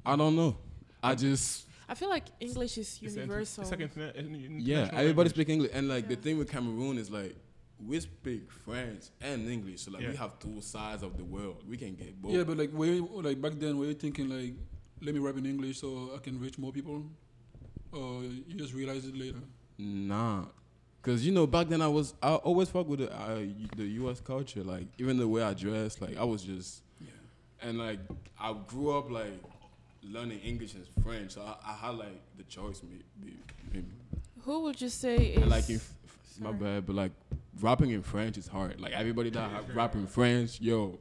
[0.06, 0.58] I don't know.
[1.02, 3.62] I just I feel like English is It's inter- universal.
[3.64, 4.14] It's like interna-
[4.60, 4.90] yeah.
[4.92, 5.30] Everybody language.
[5.32, 7.36] speak English, and like the thing with Cameroon is like
[7.86, 11.64] we speak French and English, so like we have two sides of the world.
[11.70, 12.32] We can get both.
[12.32, 14.54] Yeah, but like were you, like back then were you thinking like
[15.04, 17.04] let me rap in English so I can reach more people,
[17.92, 19.40] or you just realized it later?
[19.78, 20.46] Nah,
[21.02, 23.40] cause you know back then I was I always fuck with the uh,
[23.76, 24.20] the U.S.
[24.22, 24.64] culture.
[24.64, 27.08] Like even the way I dress, like I was just Yeah.
[27.68, 28.00] and like
[28.40, 29.34] I grew up like
[30.04, 31.32] learning English and French.
[31.32, 33.04] So I, I had like the choice maybe.
[33.74, 33.86] maybe.
[34.44, 35.90] Who would you say is And like if
[36.40, 37.12] my bad, but like
[37.62, 38.80] rapping in French is hard.
[38.80, 41.00] Like everybody that ha- rap in French, yo,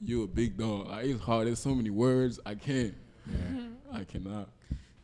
[0.00, 0.88] you a big dog.
[0.88, 1.46] Like it's hard.
[1.46, 2.94] There's so many words I can't.
[3.30, 3.98] Yeah.
[4.00, 4.48] I cannot.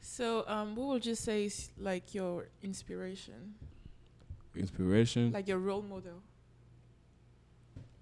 [0.01, 3.55] So um, who would you say is like your inspiration,
[4.57, 6.23] Inspiration, like your role model?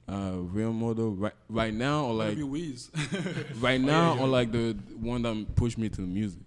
[0.09, 2.91] uh, real model right right now or Like like be Wiz.
[3.61, 4.23] right Oh, now yeah, yeah.
[4.23, 6.41] or like the one that pushed me to music.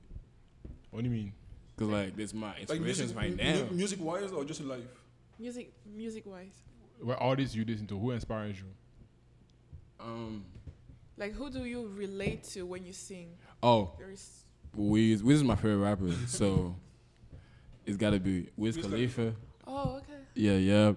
[0.91, 1.33] What do you mean?
[1.77, 3.69] Cause like this my like inspirations music, right mu- now.
[3.71, 4.83] music wise or just in life?
[5.37, 6.51] Music, music wise,
[7.01, 7.99] What artists you listen to?
[7.99, 8.65] Who inspires you?
[9.99, 10.45] Um.
[11.19, 13.29] Like who do you relate to when you sing?
[13.61, 15.21] Oh, There is Wiz.
[15.21, 16.75] Wiz is my favorite rapper, so
[17.85, 19.35] it's gotta be Wiz Wiz Khalifa.
[19.67, 20.13] oh okay.
[20.33, 20.93] Yeah, yeah.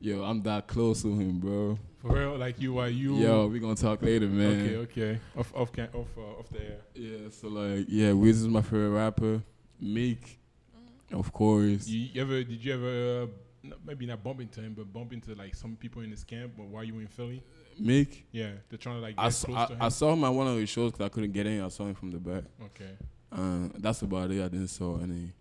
[0.00, 1.78] Yo, I'm that close to him, bro.
[2.02, 2.36] For real?
[2.36, 3.16] Like you are you?
[3.16, 4.60] Yo, we gonna talk later, man.
[4.60, 5.20] Okay, okay.
[5.36, 6.76] Off, off, can, off, uh, off the air.
[6.94, 9.42] Yeah, so like, yeah, Wiz is my favorite rapper.
[9.80, 10.38] Meek,
[11.12, 11.86] of course.
[11.88, 12.44] You, you ever?
[12.44, 13.22] Did you ever?
[13.22, 13.26] Uh,
[13.64, 16.52] n- maybe not bump into him, but bump into like some people in his camp.
[16.56, 17.42] But while you were in Philly,
[17.78, 18.26] Meek.
[18.32, 19.82] yeah, they're trying to like get I, close saw, to him.
[19.82, 21.62] I saw him at one of his shows because I couldn't get in.
[21.62, 22.44] I saw him from the back.
[22.62, 22.90] okay.
[23.32, 24.44] Uh, that's about it.
[24.44, 25.32] I didn't saw any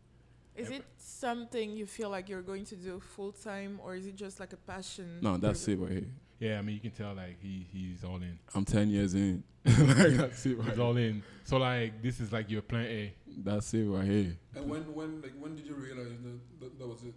[0.55, 4.15] Is it something you feel like you're going to do full time, or is it
[4.15, 5.19] just like a passion?
[5.21, 6.07] No, that's it right here.
[6.39, 8.37] Yeah, I mean you can tell like he he's all in.
[8.53, 9.43] I'm 10 years in.
[9.65, 11.23] like, that's it right He's all in.
[11.45, 13.13] So like this is like your plan A.
[13.37, 14.37] That's it right here.
[14.55, 17.13] And when, when, like, when did you realize that that, that was it?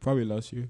[0.00, 0.68] Probably last year.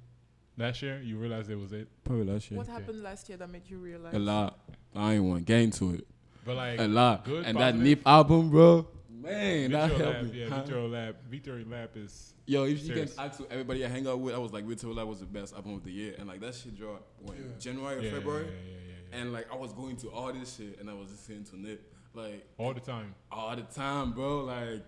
[0.57, 2.59] Last year you realized it was it, Probably last year.
[2.59, 2.73] What Okay.
[2.79, 4.15] happened last year that made you realize?
[4.15, 4.59] A lot.
[4.95, 6.07] I ain't want to get into it.
[6.45, 7.25] but like A lot.
[7.25, 7.83] good, and that positive.
[7.83, 8.87] Nip album, bro.
[9.11, 10.31] Man, that helped Lap, me.
[10.41, 10.57] yeah, huh?
[10.59, 13.15] Victory Lap, Victory Lap is Yo, if you Serious.
[13.15, 15.25] can ask to everybody I hang out with, I was like, Victory Lap was the
[15.27, 16.15] best album of the year.
[16.19, 17.39] And like that shit dropped when?
[17.39, 17.45] Yeah.
[17.59, 18.45] January or yeah, February?
[18.45, 19.21] Yeah, yeah, yeah, yeah, yeah.
[19.23, 21.81] And like I was going to all this shit and I was listening to Nip.
[22.13, 23.15] Like all the time.
[23.33, 24.41] all the time, bro.
[24.45, 24.85] Like,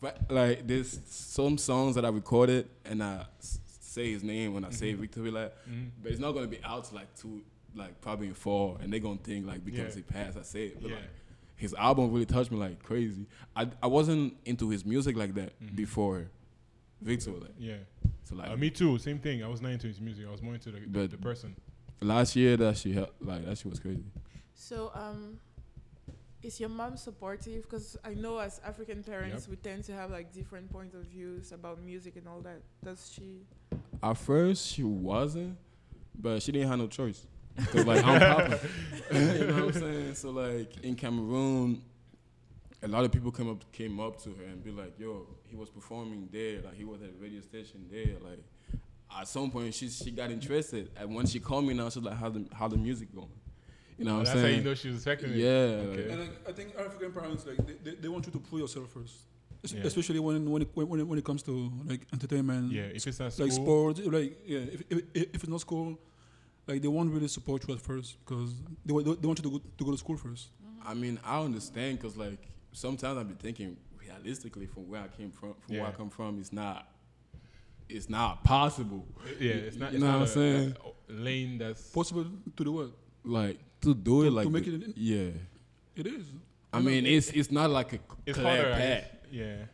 [0.00, 4.64] fa- like there's some songs that I recorded and I s- say his name when
[4.64, 4.98] I say Mhm.
[4.98, 5.90] Victory Lap, Mhm.
[6.02, 7.42] but it's not gonna be out till like two,
[7.74, 9.96] like probably in fall, and they're gonna think like because Yeah.
[9.96, 10.80] he passed, I say it.
[10.80, 10.96] But Yeah.
[10.96, 11.08] like
[11.56, 13.26] his album really touched me like crazy.
[13.56, 15.74] I I wasn't into his music like that Mhm.
[15.76, 16.30] before
[17.00, 17.52] Victory Lap.
[17.58, 17.78] Yeah.
[18.24, 18.96] So like Uh, me too.
[18.98, 19.42] Same thing.
[19.42, 20.26] I was not into his music.
[20.26, 21.56] I was more into the, the, the person.
[22.00, 24.04] last year that she helped, like that shit was crazy.
[24.54, 25.38] So, um,
[26.42, 27.62] is your mom supportive?
[27.64, 31.52] Because I know as African parents, we tend to have like different points of views
[31.52, 32.62] about music and all that.
[32.84, 33.46] Does she?
[34.02, 35.56] At first she wasn't,
[36.18, 37.26] but she didn't have no choice.
[37.72, 38.60] Cause like I'm Papa,
[39.12, 40.14] you know what I'm saying.
[40.14, 41.82] So like in Cameroon,
[42.82, 45.56] a lot of people came up came up to her and be like, "Yo, he
[45.56, 46.62] was performing there.
[46.62, 48.16] Like he was at a radio station there.
[48.22, 48.42] Like
[49.18, 50.90] at some point she she got interested.
[50.96, 53.28] And when she called me now, she's like, "How the how the music going?"
[53.98, 54.58] You know what That's I'm how saying?
[54.60, 55.36] you know she was affecting it.
[55.36, 55.48] yeah.
[55.48, 56.10] Okay.
[56.12, 58.88] And like, I think African parents like they, they, they want you to prove yourself
[58.88, 59.24] first, Es-
[59.62, 59.80] Yeah.
[59.84, 62.84] especially when when it, when when it, when it comes to like entertainment, Yeah.
[62.96, 64.58] If it's not like school, sports, like yeah.
[64.74, 65.98] If, if, if if it's not school,
[66.66, 68.50] like they won't really support you at first because
[68.86, 70.48] they, wa- they want you to go to go to school first.
[70.86, 72.38] I mean, I understand because like
[72.72, 76.38] sometimes I've been thinking realistically from where I came from, from where I come from,
[76.40, 76.88] it's not,
[77.88, 79.04] it's not possible.
[79.38, 79.92] yeah, it's not.
[79.92, 80.74] You It's know not what I'm saying?
[81.08, 81.82] lane that's.
[81.90, 82.24] Possible
[82.56, 82.90] to do what?
[83.24, 85.30] Like to do it like to make the- it in- yeah.
[85.96, 86.24] It is.
[86.72, 88.70] I mean, it's it's not like a It's clear harder.
[88.72, 89.04] Path.
[89.30, 89.38] Guess.
[89.40, 89.64] Yeah.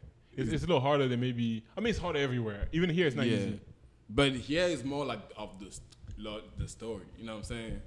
[0.42, 1.64] It's, it's a little harder than maybe.
[1.76, 2.68] I mean, it's harder everywhere.
[2.72, 3.36] Even here, it's not yeah.
[3.38, 3.60] easy.
[4.08, 5.82] But here it's more like of the st-
[6.18, 7.04] lo- the story.
[7.18, 7.80] You know what I'm saying?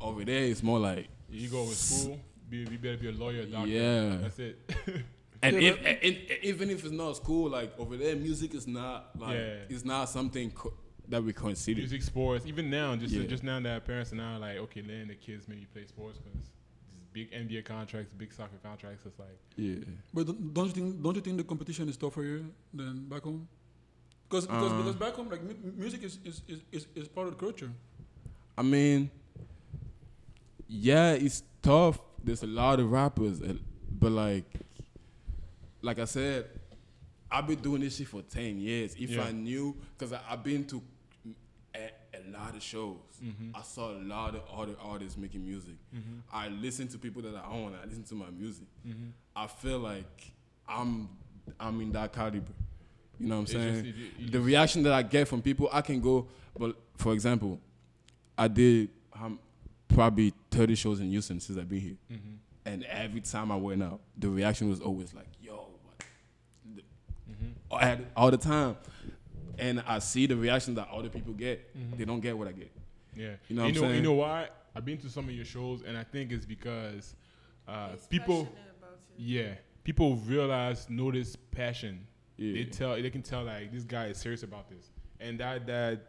[0.00, 3.42] Over there, it's more like You go to school, be, you better be a lawyer,
[3.42, 3.68] a doctor.
[3.68, 4.16] Yeah.
[4.22, 4.70] That's it.
[5.42, 8.66] and Yeah, if, and, and even if it's not school, like over there, music is
[8.66, 9.54] not like Yeah.
[9.68, 10.72] it's not something co-
[11.08, 11.80] that we consider.
[11.80, 12.46] Music, sports.
[12.46, 13.26] Even now, just Yeah.
[13.26, 16.48] just now that parents are now like, okay, letting the kids maybe play sports because
[17.12, 19.04] big NBA contracts, big soccer contracts.
[19.06, 19.76] It's like, Yeah.
[20.14, 22.42] But don't don't you think don't you think the competition is tougher here
[22.72, 23.48] than back home?
[24.28, 24.76] Because because, Uh.
[24.78, 27.70] because back home like mu- music is is, is, is is part of the culture.
[28.56, 29.10] I mean,
[30.66, 31.98] yeah, it's tough.
[32.22, 33.54] There's a lot of rappers, uh,
[33.90, 34.44] but like,
[35.82, 36.46] like I said,
[37.30, 38.94] I've been doing this shit for ten years.
[38.98, 39.24] If Yeah.
[39.24, 40.82] I knew, because I've been to a, a
[42.28, 42.96] lot of shows.
[43.22, 43.50] Mhm.
[43.54, 45.74] I saw a lot of other artists making music.
[45.94, 46.22] Mhm.
[46.32, 47.74] I listen to people that I own.
[47.74, 48.66] I listen to my music.
[48.86, 49.12] Mhm.
[49.36, 50.32] I feel like
[50.68, 51.08] I'm
[51.58, 52.52] I'm in that caliber.
[53.18, 53.84] You know what I'm It's saying?
[53.84, 56.28] just- you- you the reaction that I get from people, I can go.
[56.58, 57.60] But for example,
[58.36, 59.40] I did um,
[59.88, 62.36] probably 30 shows in Houston since I've been here, Mhm.
[62.66, 66.04] and every time I went out, the reaction was always like, "Yo, what?"
[66.76, 66.82] The-
[67.32, 67.52] Mhm.
[67.70, 68.76] all, at- all the time,
[69.58, 71.74] and I see the reaction that other people get.
[71.76, 71.98] Mhm.
[71.98, 72.70] They don't get what I get.
[73.14, 73.34] Yeah.
[73.48, 74.48] You know you what I'm know, you know why?
[74.74, 77.16] I've been to some of your shows, and I think it's because
[77.66, 82.06] uh, He's people, about yeah, people realize, notice passion.
[82.36, 85.66] Yeah, They tell, they can tell like this guy is serious about this, and that
[85.66, 86.00] that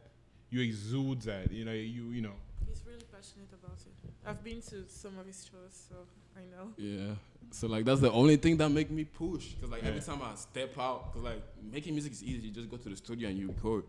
[0.51, 1.51] you exude that.
[1.51, 2.35] You know, you you know.
[2.67, 4.11] He's really passionate about it.
[4.25, 5.95] I've been to some of his shows, so
[6.37, 6.71] I know.
[6.77, 7.15] Yeah.
[7.51, 9.53] So like that's the only thing that make me push.
[9.59, 12.47] Cause like every time I step out, cause like making music is easy.
[12.47, 13.85] You just go to the studio and you record.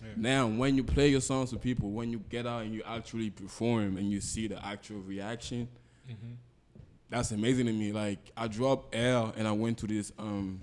[0.00, 0.08] Yeah.
[0.16, 3.30] Now when you play your songs to people, when you get out and you actually
[3.30, 5.66] perform and you see the actual reaction,
[6.08, 6.36] Mhm.
[7.08, 7.90] that's amazing to me.
[7.92, 10.60] Like I dropped L and I went to this um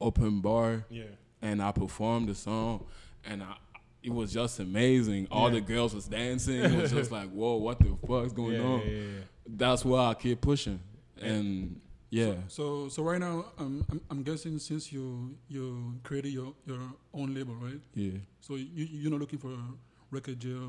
[0.00, 1.04] open bar Yeah.
[1.40, 2.84] and I performed the song
[3.24, 3.56] and I
[4.02, 5.26] it was just amazing.
[5.32, 5.54] All Yeah.
[5.54, 6.60] the girls was dancing.
[6.60, 8.80] It was just like, whoa, what the fuck's going yeah, on?
[8.80, 9.20] Yeah, yeah, yeah.
[9.48, 10.80] That's why I keep pushing.
[11.20, 11.80] And
[12.10, 12.34] yeah.
[12.48, 16.80] So so right now um, I'm I'm guessing since you you created your your
[17.14, 17.80] own label right?
[17.94, 18.18] Yeah.
[18.40, 19.64] So you you're not looking for a
[20.10, 20.62] record deal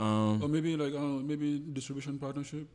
[0.00, 2.68] Um, or maybe like I know maybe distribution partnership.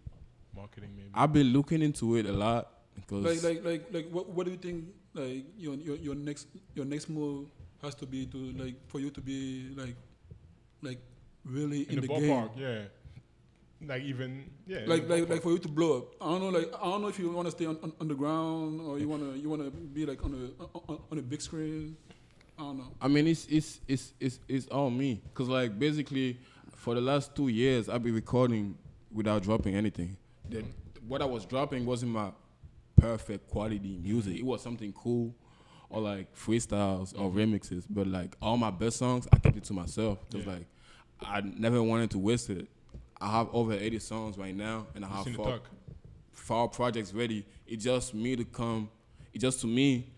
[0.56, 1.10] Marketing maybe.
[1.14, 4.52] I've been looking into it a lot because Like like like like what what do
[4.52, 7.48] you think like your your your next your next move
[7.82, 9.96] has to be to like for you to be like
[10.82, 11.00] like
[11.46, 12.50] really in, in the, the, game?
[12.58, 12.82] yeah.
[13.88, 16.06] Like even yeah, like like like for you to blow up.
[16.22, 16.60] I don't know.
[16.60, 19.34] Like I don't know if you want to stay on, on underground or you wanna
[19.34, 21.98] you wanna be like on a on, on a big screen.
[22.58, 22.92] I don't know.
[23.02, 25.22] I mean, it's it's it's it's it's all me.
[25.34, 26.40] Cause like basically,
[26.76, 28.78] for the last two years, I've been recording
[29.12, 30.18] without dropping anything.
[30.50, 30.64] The,
[31.08, 32.32] what I was dropping wasn't my
[32.96, 34.38] perfect quality music.
[34.38, 35.34] It was something cool,
[35.90, 37.40] or like freestyles or mm-hmm.
[37.40, 37.86] remixes.
[37.90, 40.20] But like all my best songs, I kept it to myself.
[40.32, 40.54] Cause Yeah.
[40.54, 40.68] like
[41.22, 42.68] I never wanted to waste it.
[43.24, 45.62] I have over 80 songs right now, and I have four,
[46.34, 47.46] four projects ready.
[47.66, 48.90] It's just me to come.
[49.34, 50.12] It's just to me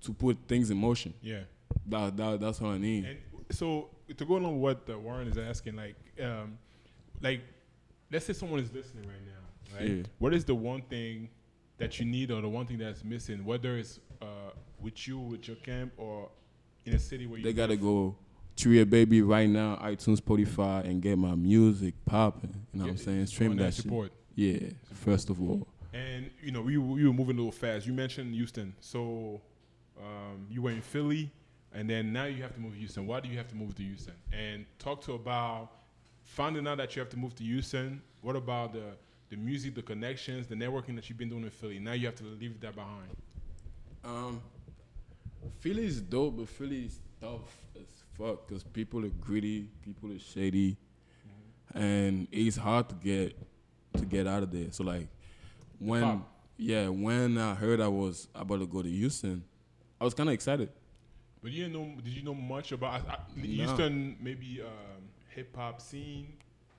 [0.00, 1.12] to put things in motion.
[1.20, 1.40] Yeah.
[1.86, 3.04] That, that that's what I need.
[3.04, 3.18] And
[3.50, 6.56] so to go along with what uh, Warren is asking, like, um,
[7.20, 7.42] like,
[8.10, 9.96] let's say someone is listening right now, right?
[9.98, 10.02] Yeah.
[10.18, 11.28] What is the one thing
[11.76, 15.46] that you need, or the one thing that's missing, whether it's uh, with you, with
[15.46, 16.30] your camp, or
[16.86, 17.82] in a city where you They gotta live?
[17.82, 18.16] go
[18.60, 22.66] Tria Baby right now, iTunes, Spotify, and get my music popping.
[22.72, 23.26] You know what I'm saying?
[23.26, 23.82] Stream on that and shit.
[23.84, 24.12] support.
[24.34, 24.58] Yeah,
[24.92, 25.66] first of all.
[25.94, 27.86] And you know, we we were moving a little fast.
[27.86, 29.40] You mentioned Houston, so
[29.98, 31.30] um, you were in Philly,
[31.72, 33.06] and then now you have to move to Houston.
[33.06, 34.14] Why do you have to move to Houston?
[34.32, 35.70] And talk to about
[36.22, 38.02] finding out that you have to move to Houston.
[38.20, 38.92] What about the
[39.30, 41.78] the music, the connections, the networking that you've been doing in Philly?
[41.78, 43.08] Now you have to leave that behind.
[44.04, 44.42] Um,
[45.60, 50.18] Philly is dope, but Philly is tough as fuck because people are greedy, people are
[50.18, 50.76] shady,
[51.74, 53.36] and it's hard to get
[53.96, 54.66] to get out of there.
[54.70, 55.08] So like
[55.78, 56.32] when Pop.
[56.56, 59.44] yeah, when I heard I was about to go to Houston,
[60.00, 60.70] I was kind of excited.
[61.42, 62.00] But you didn't know?
[62.02, 63.42] Did you know much about I, I, Nah.
[63.42, 64.16] Houston?
[64.20, 66.34] Maybe um, hip hop scene,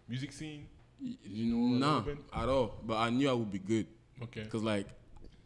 [0.07, 0.67] music scene.
[0.99, 2.77] you know nah, at all.
[2.85, 3.87] But I knew I would be good.
[4.23, 4.45] Okay.
[4.45, 4.85] Cause like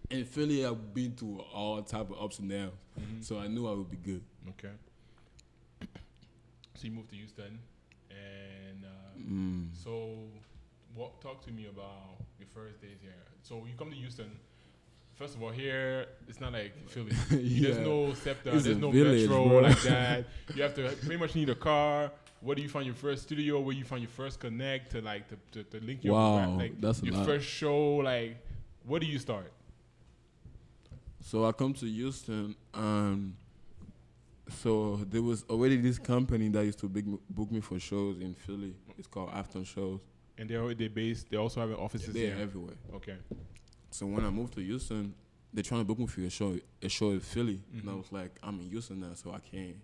[0.09, 3.23] in Philly, I've been through all type of ups and downs, Mhm.
[3.23, 4.21] so I knew I would be good.
[4.49, 4.73] Okay.
[6.75, 7.59] So you moved to Houston,
[8.09, 9.69] and uh, Mm.
[9.73, 10.27] so
[10.93, 11.21] what?
[11.21, 13.13] Talk to me about your first days here.
[13.43, 14.31] So you come to Houston.
[15.13, 17.11] First of all, here it's not like Philly.
[17.29, 18.51] There's no SEPTA.
[18.51, 19.59] There's no village, metro bro.
[19.61, 20.25] like that.
[20.53, 22.11] You have to pretty much need a car.
[22.41, 23.61] Where do you find your first studio?
[23.61, 26.39] Where you find your first connect to like to, to, to link you up with
[26.41, 26.49] rap?
[26.49, 27.25] Wow, like that's your lot.
[27.25, 27.95] first show.
[27.97, 28.35] Like,
[28.85, 29.51] where do you start?
[31.21, 33.35] So I come to Houston, and
[34.49, 38.33] so there was already this company that used to big, book me for shows in
[38.35, 38.75] Philly.
[38.97, 40.01] It's called Afton Shows.
[40.37, 41.29] And they're they based.
[41.29, 42.37] They also have offices They're here.
[42.43, 42.75] everywhere.
[42.95, 43.15] Okay.
[43.91, 45.13] So when I moved to Houston,
[45.53, 47.97] they're trying to book me for a show, a show in Philly, and I Mhm.
[47.97, 49.77] was like, I'm in Houston now, so I can't,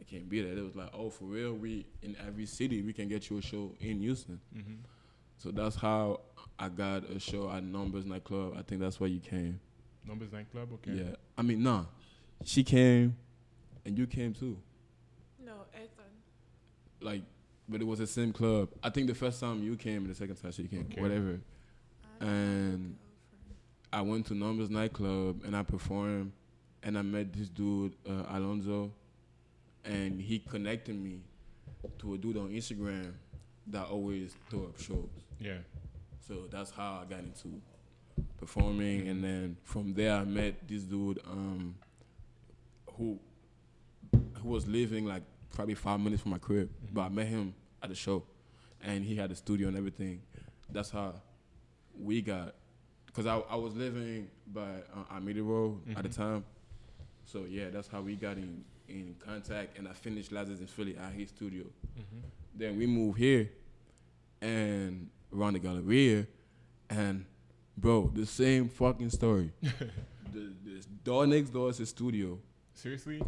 [0.00, 0.54] I can't be there.
[0.56, 1.54] They was like, Oh, for real?
[1.54, 4.40] We in every city, we can get you a show in Houston.
[4.52, 4.74] hmm
[5.38, 6.20] So that's how
[6.58, 8.54] I got a show at Numbers nightclub.
[8.58, 9.60] I think that's why you came.
[10.04, 10.72] Numbers nightclub.
[10.74, 10.92] Okay.
[11.04, 11.14] Yeah.
[11.38, 11.84] I mean, nah.
[12.44, 13.16] She came
[13.84, 14.58] and you came too.
[15.44, 15.88] No, Ethan.
[17.00, 17.22] Like,
[17.68, 18.68] but it was the same club.
[18.82, 20.86] I think the first time you came and the second time she came.
[20.90, 21.00] Okay.
[21.00, 21.40] Whatever.
[22.20, 22.96] I don't have a And.
[23.94, 26.32] I went to Numbers nightclub and I performed
[26.82, 28.90] and I met this dude, uh, Alonzo,
[29.84, 31.20] and he connected me
[31.98, 33.12] to a dude on Instagram
[33.68, 35.08] that always throw up shows.
[35.38, 35.58] Yeah.
[36.26, 37.60] So that's how I got into
[38.38, 41.74] performing, and then from there I met this dude um,
[42.96, 43.18] who
[44.42, 45.22] who was living like
[45.54, 48.22] probably five minutes from my crib, but I met him at the show,
[48.82, 50.22] and he had a studio and everything.
[50.70, 51.14] That's how
[51.98, 52.54] we got,
[53.12, 54.62] cause I I was living by
[54.96, 56.16] uh, Amity Road at the Mhm.
[56.16, 56.44] time,
[57.26, 60.66] so yeah, that's how we got in in contact, and I finished Last Days in
[60.66, 61.64] Philly at his studio.
[61.96, 62.20] hmm
[62.54, 63.50] Then we moved here
[64.40, 66.26] and around the Galleria
[66.90, 67.24] and
[67.76, 69.50] bro, the same fucking story.
[69.62, 72.38] the, the door next door is his studio.
[72.74, 73.22] Seriously,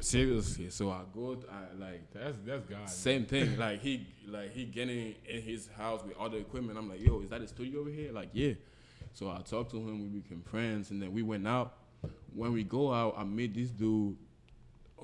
[0.00, 0.70] Seriously.
[0.70, 2.88] So I go I like that's that's God.
[2.88, 3.56] same thing.
[3.58, 6.78] like he like he getting in his house with all the equipment.
[6.78, 8.12] I'm like, yo, is that a studio over here?
[8.12, 8.54] Like, yeah.
[9.12, 11.74] So I talked to him, we became friends, and then we went out.
[12.34, 14.16] When we go out, I meet this dude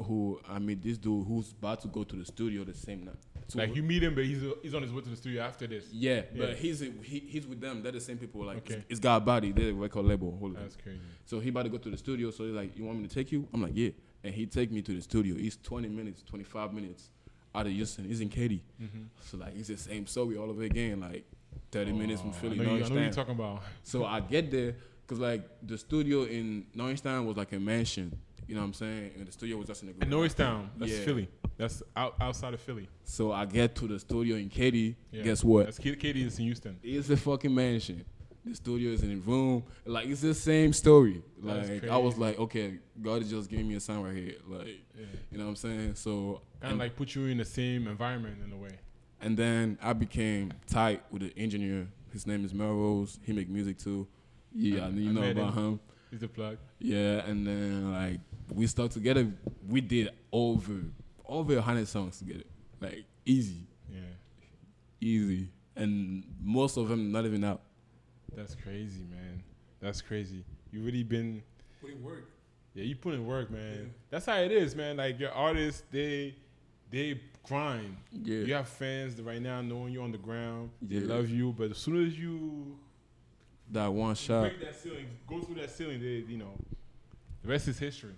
[0.03, 3.17] who I meet this dude who's about to go to the studio the same night.
[3.49, 5.67] So Like you meet him, but he's he's on his way to the studio after
[5.67, 5.87] this.
[5.93, 6.23] Yeah, Yeah.
[6.47, 7.83] but he's he, he's with them.
[7.83, 8.45] They're the same people.
[8.45, 8.75] Like Okay.
[8.75, 9.53] it's, it's got a body.
[9.53, 10.37] They're a record label.
[10.39, 10.63] Hold on.
[10.63, 10.99] That's crazy.
[11.27, 12.31] So he about to go to the studio.
[12.31, 13.91] So he's like, "You want me to take you?" I'm like, "Yeah."
[14.25, 15.35] And he take me to the studio.
[15.37, 17.11] He's 20 minutes, 25 minutes
[17.55, 18.05] out of Houston.
[18.05, 18.63] He's in Katy.
[18.81, 19.03] Mm-hmm.
[19.21, 21.01] So like it's the same story all over again.
[21.01, 21.25] Like
[21.73, 22.61] 30 minutes from Philly.
[22.61, 23.03] I know, you, I know Norristown.
[23.03, 23.63] you're talking about.
[23.83, 28.17] So I get there because like the studio in Norristown was like a mansion.
[28.53, 29.13] You know what I'm saying?
[29.17, 31.05] And the studio was just in the And Norristown, that's Yeah.
[31.07, 31.27] Philly.
[31.57, 32.87] That's out, outside of Philly.
[33.03, 34.95] So I get to the studio in Katy.
[35.11, 35.23] Yeah.
[35.23, 35.65] Guess what?
[35.65, 36.77] That's K- Katy is in Houston.
[36.83, 38.05] It's a fucking mansion.
[38.45, 39.65] The studio is in a room.
[39.87, 41.23] Like it's the same story.
[41.41, 44.35] Like I was like, okay, God is just giving me a sign right here.
[44.47, 44.67] Like
[44.99, 45.07] Yeah.
[45.31, 45.95] you know what I'm saying?
[45.95, 48.77] So Kind of and like put you in the same environment in a way.
[49.23, 51.89] and then I became tight with the engineer.
[52.13, 53.19] His name is Melrose.
[53.23, 54.07] He make music too.
[54.55, 55.65] Yeah, I- you I know about him.
[55.65, 55.81] him.
[56.11, 56.59] He's the plug.
[56.79, 58.21] Yeah, and then like
[58.51, 59.31] we stuck together.
[59.69, 60.81] We did over
[61.27, 62.45] over a hundred songs together,
[62.81, 64.01] like easy, Yeah,
[65.01, 67.63] easy, and most of them not even out.
[68.37, 69.43] that's crazy, man.
[69.81, 70.45] That's crazy.
[70.71, 71.43] You really been
[71.81, 72.25] Putting work.
[72.75, 73.75] Yeah, you put in work, man.
[73.75, 73.89] Yeah.
[74.11, 74.97] That's how it is, man.
[74.97, 76.35] Like your artists, they
[76.91, 77.97] they grind.
[78.13, 80.71] Yeah, You have fans that right now knowing you on the ground.
[80.81, 82.79] They love you, but as soon as you
[83.71, 84.43] that one shot.
[84.43, 86.53] break that ceiling, go through that ceiling, they you know,
[87.43, 88.15] the rest is history.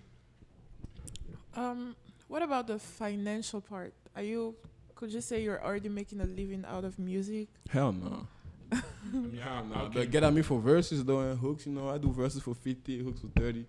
[1.55, 1.95] Um,
[2.27, 3.93] what about the financial part?
[4.15, 4.55] Are you?
[4.95, 7.47] Could you say you're already making a living out of music?
[7.69, 8.27] Hell no.
[8.71, 8.81] I
[9.11, 9.75] mean, Hell no.
[9.75, 11.65] how But get at me for verses though and hooks.
[11.67, 13.65] You know, I do verses for fifty, hooks for thirty.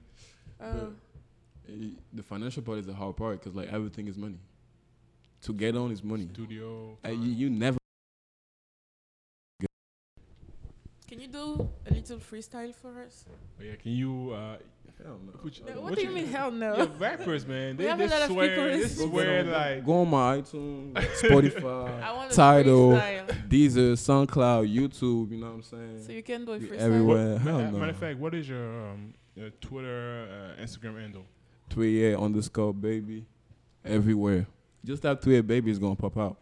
[0.61, 0.87] Uh,
[1.69, 4.39] Eh, The financial part is the hard part because like everything is money.
[5.43, 6.29] To get on is money.
[6.33, 6.97] studio.
[7.05, 7.77] Uh, you, you never.
[11.17, 13.25] Can you do a little freestyle for us?
[13.29, 14.33] Oh, yeah, can you?
[14.33, 14.57] Uh,
[15.05, 15.33] Hell no.
[15.33, 16.27] put your- No, what, do you mean?
[16.27, 16.75] Hell no.
[16.75, 17.77] Yeah, rappers, man.
[17.77, 19.11] We They, have they a lot of swear, people they listening.
[19.11, 23.49] swear like Go on my iTunes, Spotify, want a Tidal, freestyle.
[23.49, 25.31] Deezer, SoundCloud, YouTube.
[25.33, 26.03] You know what I'm saying?
[26.07, 26.79] So you can do a freestyle.
[26.79, 27.33] everywhere.
[27.35, 27.79] What- Hell ma- no.
[27.79, 31.27] Matter of fact, what is your um, uh, Twitter, uh, Instagram handle?
[31.69, 33.27] Tweet underscore baby,
[33.85, 34.47] everywhere.
[34.85, 36.39] Just that tweet baby is gonna pop out.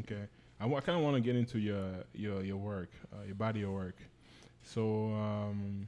[0.00, 0.22] Okay,
[0.60, 3.70] I, kind of want to get into your your your work, uh, your body of
[3.70, 3.96] work.
[4.66, 5.86] So, um,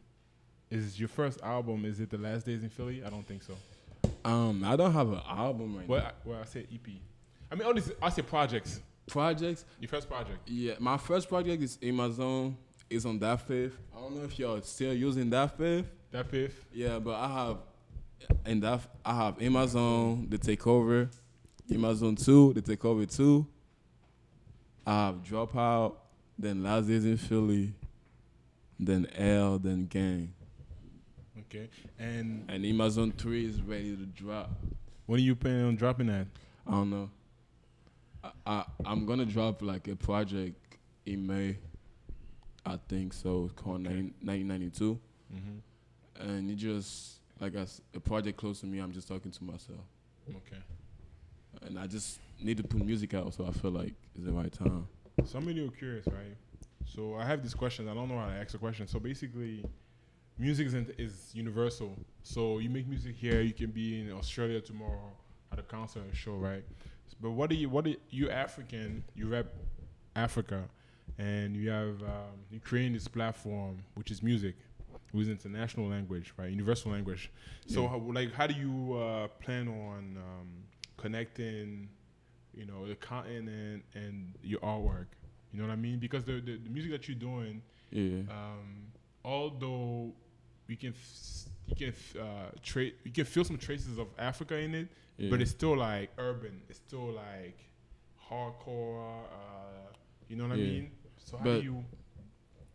[0.71, 1.85] is your first album?
[1.85, 3.03] Is it the Last Days in Philly?
[3.05, 3.55] I don't think so.
[4.25, 6.07] Um, I don't have an album right Well, now.
[6.09, 6.89] I, well, I said EP.
[7.51, 8.81] I mean, all these I said projects.
[9.09, 10.39] Projects, Your first project.
[10.47, 10.75] yeah.
[10.79, 12.57] My first project is in my zone.
[12.91, 13.73] It's on DatPiff.
[13.97, 15.85] I don't know if y'all still using DatPiff.
[16.11, 16.65] That fifth.
[16.73, 17.57] Yeah, but I have
[18.47, 21.09] in that I have Amazon the takeover,
[21.73, 23.47] Amazon two the takeover two.
[24.87, 25.95] I have dropout,
[26.39, 27.73] then last days in Philly,
[28.79, 30.33] then L, then gang,
[31.41, 31.69] Okay.
[31.99, 34.51] And and Amazon three is ready to drop.
[35.07, 36.27] when are you planning on dropping that?
[36.67, 37.11] I don't know.
[38.23, 40.57] I, I I'm gonna drop like a project
[41.07, 41.57] in May.
[42.67, 43.45] I think so.
[43.47, 43.95] It's called Okay.
[44.23, 44.99] 1992,
[45.35, 46.29] Mm-hmm.
[46.31, 47.65] and it just like I
[47.95, 48.79] a project close to me.
[48.81, 49.81] I'm just talking to myself.
[50.29, 50.63] Okay.
[51.63, 54.53] and I just need to put music out, so I feel like it's the right
[54.53, 54.87] time.
[55.25, 56.37] So I'm really curious, right?
[56.95, 57.89] So I have this question.
[57.89, 58.87] I don't know how to ask the question.
[58.87, 59.65] So basically,
[60.39, 61.97] music is, is universal.
[62.23, 65.13] So you make music here, you can be in Australia tomorrow
[65.53, 66.65] at a concert or show, right?
[67.21, 67.69] But what do you?
[67.69, 69.03] What do you African?
[69.15, 69.47] You rap
[70.15, 70.65] Africa,
[71.19, 74.55] and you have um, you creating this platform, which is music,
[75.13, 76.51] which is international language, right?
[76.51, 77.31] Universal language.
[77.67, 77.89] So Yeah.
[77.89, 80.49] how, like, how do you uh, plan on um,
[80.97, 81.89] connecting?
[82.55, 85.07] you know, the continent and your artwork.
[85.53, 85.99] You know what I mean?
[85.99, 88.87] Because the the, the music that you're doing, Yeah, um,
[89.25, 90.13] although
[90.69, 94.57] we can f- you can f- uh, tra- you can feel some traces of Africa
[94.57, 95.31] in it, yeah.
[95.31, 96.61] but it's still like urban.
[96.69, 97.59] It's still like
[98.31, 99.23] hardcore.
[99.25, 99.93] Uh,
[100.29, 100.91] you know what I mean?
[101.25, 101.85] So how But- do you?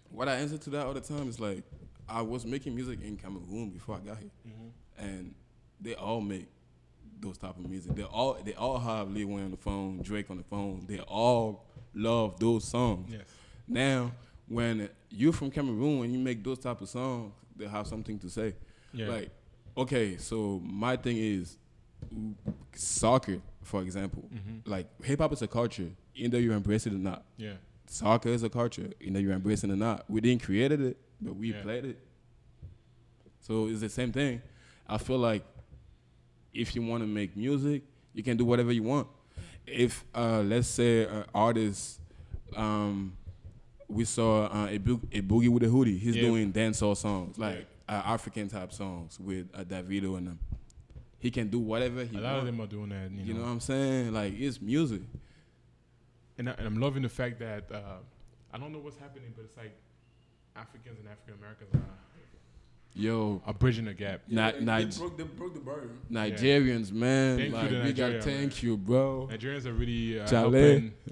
[0.09, 1.63] what I answer to that all the time is like,
[2.07, 5.05] I was making music in Cameroon before I got here, Mm-hmm.
[5.05, 5.36] and
[5.82, 6.47] they all make
[7.24, 7.95] those type of music.
[7.95, 10.86] They all they all have Lil Wayne on the phone, Drake on the phone.
[10.88, 11.65] They all
[11.95, 13.09] love those songs.
[13.11, 13.21] Yes.
[13.67, 14.11] Now,
[14.47, 18.30] when you're from Cameroon and you make those type of songs, they have something to
[18.30, 18.53] say.
[18.93, 19.07] Yeah.
[19.07, 19.30] Like,
[19.78, 21.57] okay, so my thing is
[22.76, 24.24] soccer, for example.
[24.34, 24.69] mm-hmm.
[24.69, 27.24] Like hip hop is a culture, either you embrace it or not.
[27.38, 27.53] Yeah.
[27.88, 30.09] Soccer is a culture, either you embrace it or not.
[30.09, 31.61] We didn't create it, but we Yeah.
[31.61, 31.99] played it.
[33.41, 34.41] So it's the same thing.
[34.88, 35.43] I feel like
[36.54, 37.84] if you want to make music,
[38.14, 39.08] you can do whatever you want.
[39.66, 41.99] If uh, let's say an artist,
[42.56, 43.16] um,
[43.88, 45.97] we saw uh, a, bo- a boogie with a hoodie.
[45.97, 46.24] He's Yeah.
[46.24, 50.39] doing dancehall songs, like uh, African type songs with uh, Davido and them.
[51.20, 53.10] He can do whatever he A lot of them are doing that.
[53.12, 53.39] You, You know.
[53.39, 54.12] know what I'm saying?
[54.14, 55.01] Like it's music.
[56.38, 57.97] and, I, and I'm loving the fact that uh,
[58.54, 59.74] I don't know what's happening, but it's like
[60.56, 61.80] Africans and African Americans are,
[62.96, 64.22] Yo, are bridging the gap.
[64.28, 65.89] Not- they, not- they, broke, they broke the barrier.
[66.12, 67.38] Nigerians, man.
[67.38, 68.52] Thank you like to we got Nigeria, thank man.
[68.62, 69.30] you, bro.
[69.32, 70.52] Nigerians are really uh, Chale.
[70.52, 70.94] helping.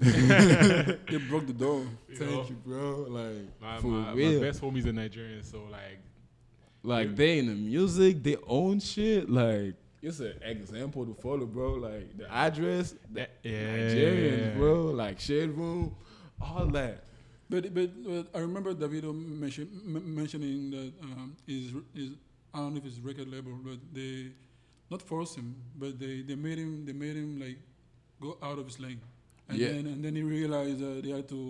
[1.10, 1.84] They broke the door.
[2.08, 2.46] You Thank know?
[2.48, 3.06] you, bro.
[3.08, 4.40] Like My, for my, my real.
[4.40, 5.98] best homies are Nigerians, so like,
[6.84, 7.14] like Yeah.
[7.16, 9.28] they in the music, they own shit.
[9.28, 11.72] Like it's an example to follow, bro.
[11.74, 14.82] Like the address, the yeah, Nigerians, bro.
[14.86, 15.96] Like Shade Room,
[16.40, 17.04] all that.
[17.50, 22.10] But, but but I remember Davido mention, m- mentioning that um, his his
[22.54, 24.32] I don't know if it's record label, but they
[24.90, 27.58] not forced him, but they, they made him they made him like
[28.20, 29.00] go out of his lane.
[29.48, 29.68] and Yeah.
[29.72, 31.40] then and then he realized that they had to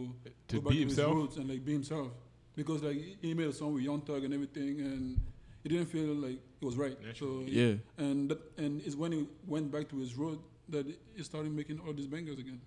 [0.48, 1.08] To go back be to himself.
[1.12, 2.08] his roots and like be himself
[2.56, 5.20] because like he- he made a song with Young Thug and everything, and
[5.62, 6.96] he didn't feel like it was right.
[7.00, 7.46] Naturally.
[7.46, 7.74] So Yeah,
[8.04, 10.86] and that, and it's when he went back to his root that
[11.16, 12.60] he started making all these bangers again.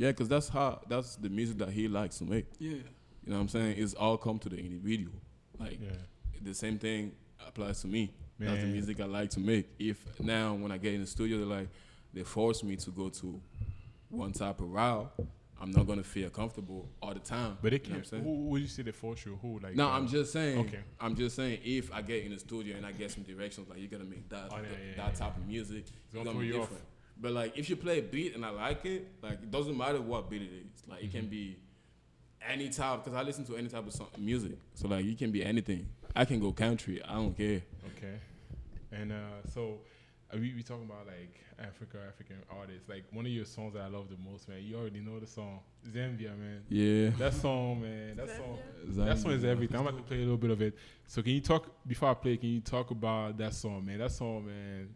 [0.00, 2.46] Yeah, because that's how that's the music that he likes to make.
[2.58, 3.74] Yeah, You know what I'm saying?
[3.78, 5.18] It's all come to the individual.
[5.58, 5.90] Like Yeah.
[6.42, 7.12] the same thing
[7.46, 8.12] applies to me.
[8.38, 9.66] That's the music I like to make.
[9.78, 11.68] If now when I get in the studio, they're like
[12.14, 13.40] they force me to go to
[14.08, 15.12] one type of route,
[15.62, 17.58] I'm not gonna feel comfortable all the time.
[17.62, 18.12] But it You know can't.
[18.12, 18.48] what I'm who saying?
[18.50, 19.38] would you say the force you?
[19.42, 19.76] Who like?
[19.76, 20.58] No, uh, I'm just saying.
[20.66, 20.80] okay.
[20.98, 21.60] I'm just saying.
[21.62, 24.26] If I get in the studio and I get some directions, like you're gonna make
[24.30, 25.18] that Oh, yeah, that, yeah, that yeah.
[25.26, 26.70] type of music, it's gonna gonna, be you off.
[27.20, 27.22] Different.
[27.22, 30.00] But like if you play a beat and I like it, like it doesn't matter
[30.00, 30.88] what beat it is.
[30.88, 31.30] Like it can Mm-hmm.
[31.30, 31.56] be
[32.48, 34.52] any type because I listen to any type of song, music.
[34.74, 35.86] So like you can be anything.
[36.16, 37.02] I can go country.
[37.04, 37.62] I don't care.
[37.96, 38.14] Okay.
[38.92, 39.16] And uh,
[39.54, 39.78] so
[40.32, 42.88] uh, we we talking about like Africa, African artists.
[42.88, 44.58] Like one of your songs that I love the most, man.
[44.62, 46.62] You already know the song, Zambia, man.
[46.68, 47.10] Yeah.
[47.18, 48.16] That song, man.
[48.16, 48.58] That song.
[48.88, 49.04] Zambia?
[49.06, 49.76] That song is everything.
[49.78, 50.74] I'm about to play a little bit of it.
[51.06, 52.36] So can you talk before I play?
[52.38, 53.98] Can you talk about that song, man?
[53.98, 54.88] That song, man.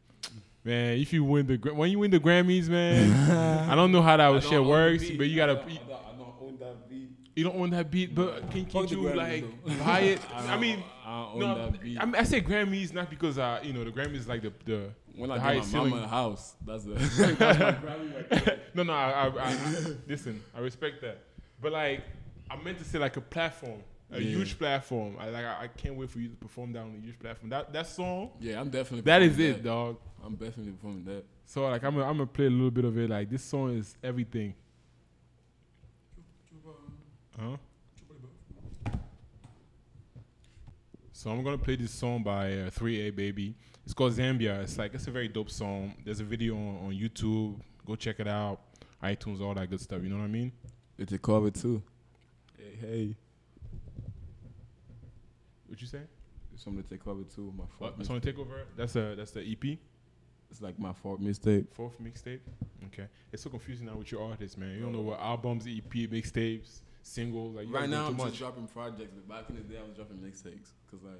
[0.64, 3.12] Man, if you win the when you win the Grammys, man,
[3.70, 5.62] I don't know how that shit works, but you gotta.
[5.68, 7.10] You, I don't own that beat.
[7.36, 9.84] you don't own that beat, but can, Fuck can you Grammys, like though.
[9.84, 10.20] buy it?
[10.34, 11.98] I mean, I don't own no, that beat.
[12.00, 14.52] I mean, I say Grammys not because uh, you know the Grammys is like the
[14.64, 16.04] the when the I get highest my mama ceiling.
[16.04, 16.94] a house, that's the
[17.34, 18.92] that's my Grammy right no, no.
[18.94, 19.56] I, I, I, I
[20.08, 20.42] listen.
[20.56, 21.18] I respect that,
[21.60, 22.00] but like
[22.50, 23.82] I meant to say like a platform,
[24.14, 24.36] a Yeah.
[24.36, 25.16] huge platform.
[25.18, 25.44] I like.
[25.44, 27.50] I, I can't wait for you to perform that on a huge platform.
[27.50, 29.02] That that song, Yeah, I'm definitely.
[29.02, 29.96] that is performing it, dog.
[30.24, 31.24] I'm definitely performing that.
[31.46, 33.10] So like I'm gonna, I'm gonna play a little bit of it.
[33.10, 34.54] Like this song is everything.
[37.38, 37.56] Huh?
[41.12, 43.54] So I'm gonna play this song by uh, 3A Baby.
[43.84, 44.62] It's called Zambia.
[44.62, 45.94] It's like it's a very dope song.
[46.04, 47.56] There's a video on, on YouTube.
[47.86, 48.60] Go check it out.
[49.02, 50.02] iTunes, all that good stuff.
[50.02, 50.52] You know what I mean?
[50.98, 51.82] It's a cover too.
[52.58, 53.16] Hey, hey.
[55.74, 56.02] What you say?
[56.52, 57.52] It's something to take cover too.
[57.58, 57.80] My fourth.
[57.80, 57.98] What?
[57.98, 58.62] That's on Takeover.
[58.76, 59.76] That's a that's the EP,
[60.48, 61.66] It's like my fourth mixtape.
[61.72, 62.38] fourth mixtape.
[62.86, 63.08] Okay.
[63.32, 64.70] It's so confusing now with your artists, man.
[64.76, 67.56] You don't know what albums, EP, mixtapes, singles.
[67.56, 68.26] Like you Right now, I'm much.
[68.28, 69.10] just dropping projects.
[69.16, 71.18] But back in the day, I was dropping mixtapes because like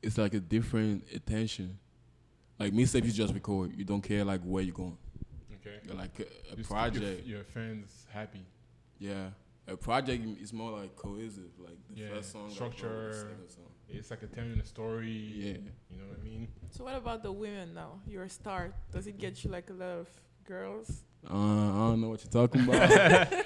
[0.00, 1.80] it's like a different attention.
[2.56, 3.72] Like mixtape, you just record.
[3.76, 4.96] You don't care like where you're going.
[5.60, 5.78] okay.
[5.84, 7.26] You're like a, a project.
[7.26, 8.46] Your, your fans happy.
[9.00, 9.30] Yeah,
[9.68, 11.50] a project is more like cohesive.
[11.58, 13.12] Like the Yeah, first song, gotta go the structure.
[13.14, 13.62] second song.
[13.88, 15.08] It's like a telling a story.
[15.10, 15.52] Yeah.
[15.90, 16.48] You know what I mean?
[16.70, 18.00] So what about the women now?
[18.06, 18.72] You're a star.
[18.92, 20.08] Does it get you like a lot of
[20.44, 21.04] girls?
[21.28, 22.90] Uh, I don't know what you're talking about.
[22.92, 23.44] I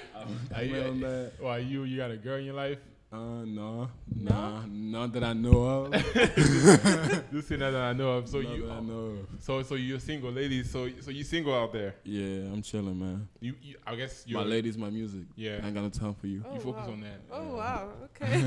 [0.55, 1.31] Are you- don't on that.
[1.39, 2.79] Why you you got a girl in your life?
[3.13, 3.89] Uh, no, No?
[4.15, 5.93] nah, none that I know of.
[7.33, 8.29] You say that I know of.
[8.29, 9.27] So None you that I know of.
[9.43, 10.69] so so you're single, ladies.
[10.71, 11.95] So so you single out there.
[12.05, 13.27] Yeah, I'm chilling, man.
[13.41, 15.23] You, you I guess you My lady's my music.
[15.35, 15.59] Yeah.
[15.61, 16.41] I ain't got no time for you.
[16.47, 16.93] Oh, You focus wow.
[16.93, 17.19] on that.
[17.33, 17.51] Oh Yeah.
[17.53, 17.89] wow.
[18.21, 18.41] Okay.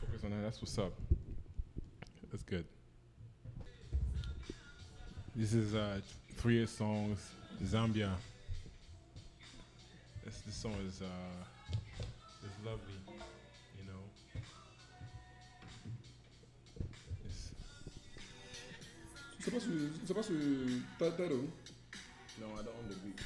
[0.00, 0.42] Focus on that.
[0.42, 0.92] That's what's up.
[2.30, 2.64] That's good.
[5.34, 5.98] This is uh
[6.36, 7.18] three songs,
[7.64, 8.10] Zambia.
[10.24, 11.51] This this song is uh is
[12.64, 12.94] lovely,
[13.76, 14.02] you know.
[19.40, 19.70] C'est pas sur,
[20.06, 20.36] c'est pas sur
[20.98, 21.48] ta title.
[22.40, 23.20] No, I don't own the beat.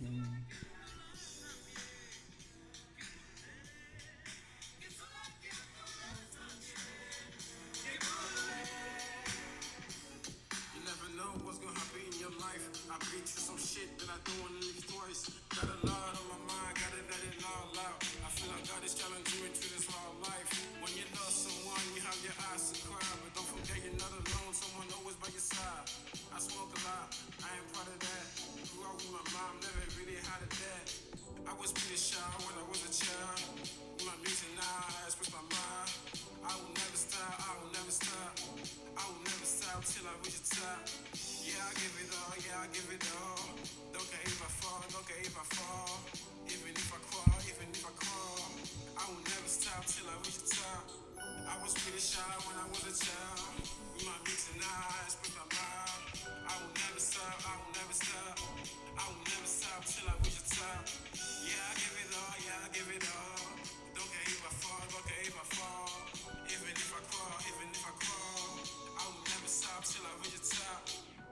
[0.00, 0.39] You
[40.10, 43.46] Yeah, I give it all, yeah, I give it all.
[43.94, 46.02] Don't care if I fall, don't care if I fall.
[46.50, 48.50] Even if I crawl, even if I crawl.
[48.98, 50.82] I will never stop till I reach the top.
[51.46, 53.54] I was pretty shy when I was a child.
[53.94, 54.18] With my
[54.58, 56.02] now, I express my mind.
[56.42, 58.34] I will never stop, I will never stop.
[58.98, 60.90] I will never stop till I reach the top.
[61.46, 63.39] Yeah, I give it all, yeah, I give it all.
[69.80, 70.84] top till I reach the top.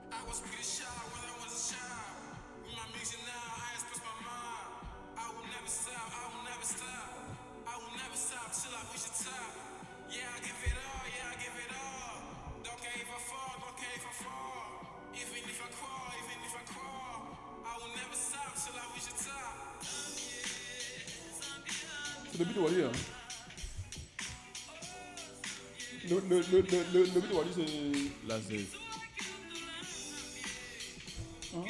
[0.08, 2.16] I was pretty shy when I was a child.
[2.64, 4.68] With my music now, I express my mind.
[5.20, 7.12] I will never stop, I will never stop.
[7.68, 9.52] I will never stop till I reach the top.
[10.08, 12.16] Yeah, I give it all, yeah, I give it all.
[12.64, 14.64] Don't care if I fall, don't care if I fall.
[15.12, 17.20] Even if I crawl, even if I crawl.
[17.68, 19.68] I will never stop till I reach the top
[26.06, 28.28] le, le, le but de Wally, c'est.
[28.28, 28.66] Là, c'est.
[31.56, 31.64] Hein?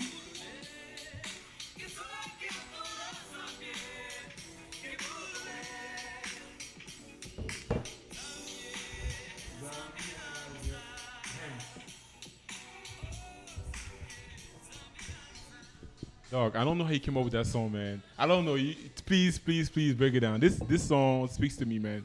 [16.30, 18.02] Dog, I don't know how you came up with that song, man.
[18.18, 18.56] I don't know.
[18.56, 18.74] You,
[19.06, 20.38] please, please, please break it down.
[20.40, 22.04] This this song speaks to me, man.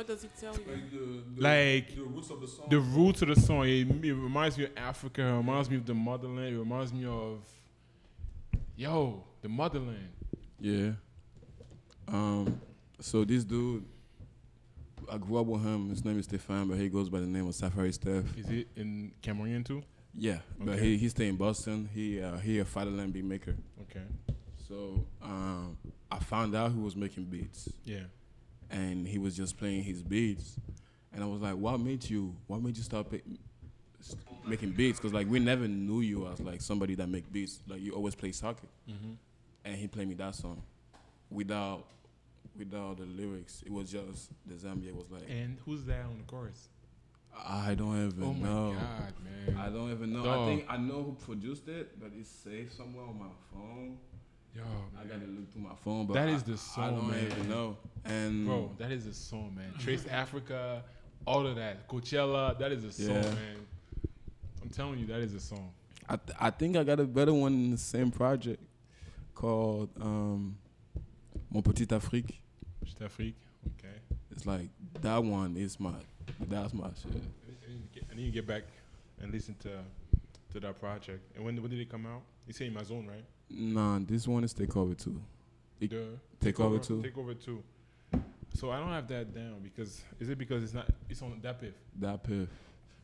[0.00, 0.60] What does it tell you?
[0.66, 0.96] Like the,
[1.36, 2.66] the, Like, the roots of the song.
[2.70, 5.20] The roots of the song, it, it reminds me of Africa.
[5.20, 6.56] It reminds me of the motherland.
[6.56, 7.42] It reminds me of,
[8.76, 10.08] yo, the motherland.
[10.58, 10.92] Yeah.
[12.08, 12.58] Um.
[12.98, 13.84] So this dude,
[15.12, 15.90] I grew up with him.
[15.90, 18.24] His name is Stefan, but he goes by the name of Safari Steph.
[18.38, 19.82] Is he in Cameroon too?
[20.14, 20.82] Yeah, but Okay.
[20.82, 21.90] he he stay in Boston.
[21.92, 23.54] He uh, he a fatherland beat maker.
[23.82, 24.06] Okay.
[24.66, 25.76] So um,
[26.10, 28.04] I found out who was making beats, Yeah.
[28.70, 30.56] And he was just playing his beats,
[31.12, 32.34] and I was like, "What made you?
[32.46, 33.16] What made you start pa-
[34.00, 34.16] s-
[34.46, 34.98] making beats?
[34.98, 37.60] Because like we never knew you as like somebody that make beats.
[37.68, 39.12] Like you always play soccer, Mm-hmm.
[39.64, 40.62] and he played me that song,
[41.30, 41.84] without
[42.56, 43.62] without the lyrics.
[43.64, 46.68] It was just the Zambia was like, And who's that on the chorus?
[47.32, 48.74] I don't even oh my know.
[48.74, 49.56] god, man.
[49.56, 50.24] I don't even know.
[50.24, 50.38] Dog.
[50.40, 53.98] I think I know who produced it, but it's saved somewhere on my phone.
[54.54, 54.62] Yo,
[55.00, 57.26] I gotta look through my phone, but That I, is the I song, don't man.
[57.26, 57.76] even know.
[58.04, 59.72] And Bro, that is a song, man.
[59.78, 60.82] Trace Africa,
[61.26, 61.86] all of that.
[61.88, 63.22] Coachella, that is a song, Yeah.
[63.22, 63.56] man.
[64.62, 65.72] I'm telling you, that is a song.
[66.08, 68.60] I th- I think I got a better one in the same project
[69.34, 70.56] called um,
[71.50, 72.40] Mon Petit Afrique.
[72.84, 73.36] Just Afrique.
[73.78, 73.94] Okay.
[74.32, 74.68] It's like
[75.02, 75.92] that one is my
[76.48, 77.12] that's my shit.
[77.12, 78.64] I need, to get, I need to get back
[79.20, 79.70] and listen to
[80.52, 81.20] to that project.
[81.36, 82.22] And when when did it come out?
[82.50, 83.24] You say my zone, right?
[83.48, 85.20] Nah, this one is Takeover two.
[85.80, 87.00] It- The Takeover too.
[87.00, 87.62] Take over two.
[88.54, 91.74] So I don't have that down because is it because it's not it's on DatPiff?
[92.00, 92.48] That piff.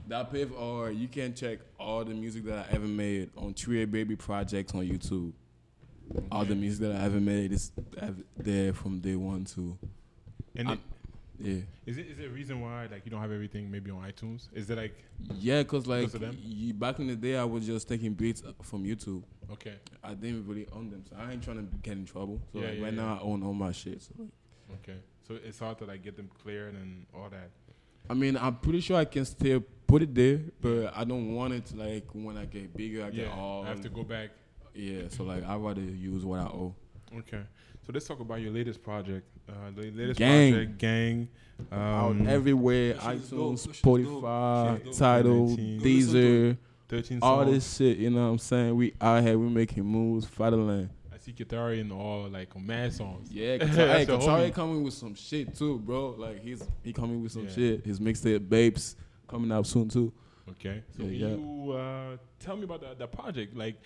[0.08, 4.16] DatPiff, or you can check all the music that I ever made on Tree Baby
[4.16, 5.32] projects on YouTube.
[6.32, 7.70] All the music that I ever made is
[8.36, 9.78] there from day one to
[10.56, 10.80] And it,
[11.38, 11.60] yeah.
[11.86, 14.48] is it is there a reason why like you don't have everything maybe on iTunes?
[14.52, 14.94] Is it like
[15.38, 16.38] Yeah, cause like Because of them?
[16.44, 19.22] y- back in the day, I was just taking beats uh, from YouTube.
[19.52, 19.74] okay?
[20.02, 22.40] I didn't really own them, so I ain't trying to get in trouble.
[22.52, 23.02] So Yeah, like, yeah, right yeah.
[23.02, 24.02] now, I own all my shit.
[24.02, 24.28] So like,
[24.82, 24.98] Okay.
[25.28, 27.50] So it's hard to like get them cleared and all that.
[28.08, 31.54] I mean, I'm pretty sure I can still put it there, but I don't want
[31.54, 33.64] it to, like when I get bigger, I get all.
[33.64, 34.30] I have to go back.
[34.74, 36.74] Yeah, so like I'd rather use what I owe.
[37.18, 37.42] Okay.
[37.84, 39.26] So let's talk about your latest project.
[39.48, 40.52] Uh, the latest Gang.
[40.52, 41.28] project, Gang.
[41.72, 43.38] Um, Out everywhere, that shit is dope.
[43.54, 44.22] iTunes, That shit is dope.
[44.24, 44.98] Spotify, Shit is dope.
[44.98, 45.78] Tidal, 19.
[45.78, 46.18] Go listen to
[46.52, 46.56] Deezer,
[46.88, 47.50] 13 all songs.
[47.52, 47.98] this shit.
[47.98, 48.76] You know what I'm saying?
[48.76, 50.90] We out here, we making moves, fatherland.
[51.12, 53.30] I see Katari in all like on mad songs.
[53.32, 56.14] Yeah, That's Katari, hey, Katari coming with some shit too, bro.
[56.18, 57.54] Like he's he coming with some Yeah.
[57.54, 57.86] shit.
[57.86, 60.12] His mixtape Babes coming out soon too.
[60.50, 60.82] Okay.
[60.96, 61.28] So Yeah, can yeah.
[61.36, 63.56] you uh, tell me about the, the project?
[63.56, 63.80] Like,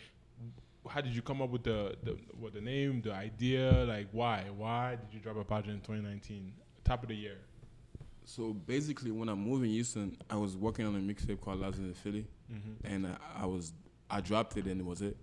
[0.88, 3.70] how did you come up with the, the what the name, the idea?
[3.86, 4.44] Like, why?
[4.56, 6.52] Why did you drop a project in 2019,
[6.84, 7.38] top of the year?
[8.24, 11.76] So basically, when I moved in Houston, I was working on a mixtape called Last
[11.78, 12.84] Days in Philly, Mm-hmm.
[12.92, 13.72] and I, I was
[14.10, 15.16] I dropped it and it was it.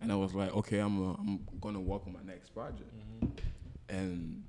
[0.00, 2.90] And I was like, okay, I'm uh, I'm gonna work on my next project.
[3.22, 3.26] Mm-hmm.
[3.88, 4.42] and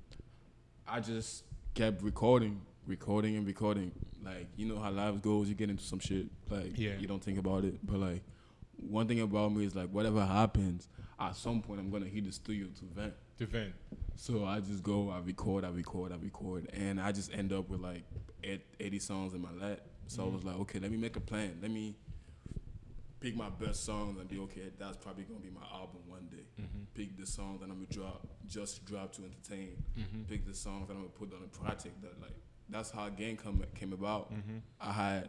[0.86, 1.44] I just
[1.74, 3.92] kept recording, recording and recording.
[4.24, 6.96] Like you know how life goes, you get into some shit, like Yeah.
[6.98, 7.76] you don't think about it.
[7.86, 8.22] But like
[8.78, 12.32] one thing about me is like whatever happens, at some point I'm gonna hit the
[12.32, 13.14] studio to vent.
[13.38, 13.74] To vent.
[14.16, 17.68] So I just go, I record, I record, I record, and I just end up
[17.68, 18.04] with like
[18.42, 19.80] 80 songs in my lap.
[20.06, 21.58] So I was like, okay, let me make a plan.
[21.62, 21.96] Let me
[23.20, 24.70] pick my best songs and be okay.
[24.78, 26.44] That's probably gonna be my album one day.
[26.60, 26.84] Mm-hmm.
[26.94, 30.22] Pick the songs that I'm gonna drop, just drop to entertain Mm-hmm.
[30.24, 32.34] pick the songs that I'm gonna put on a project that like
[32.68, 34.32] that's how gang come came about.
[34.32, 34.58] Mm-hmm.
[34.80, 35.28] I had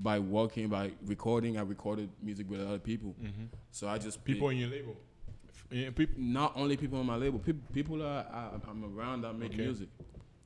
[0.00, 3.14] by working by recording, I recorded music with other people.
[3.22, 3.44] Mm-hmm.
[3.70, 4.96] So I just People in your label.
[5.70, 6.14] Yeah, people.
[6.18, 9.62] not only people on my label, people people that I, I'm around that make Okay.
[9.64, 9.88] music.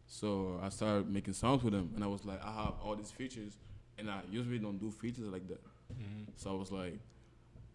[0.06, 3.10] So I started making songs with them, and I was like, I have all these
[3.10, 3.56] features,
[3.98, 5.62] and I usually don't do features like that.
[5.64, 6.24] Mm-hmm.
[6.36, 6.98] So I was like,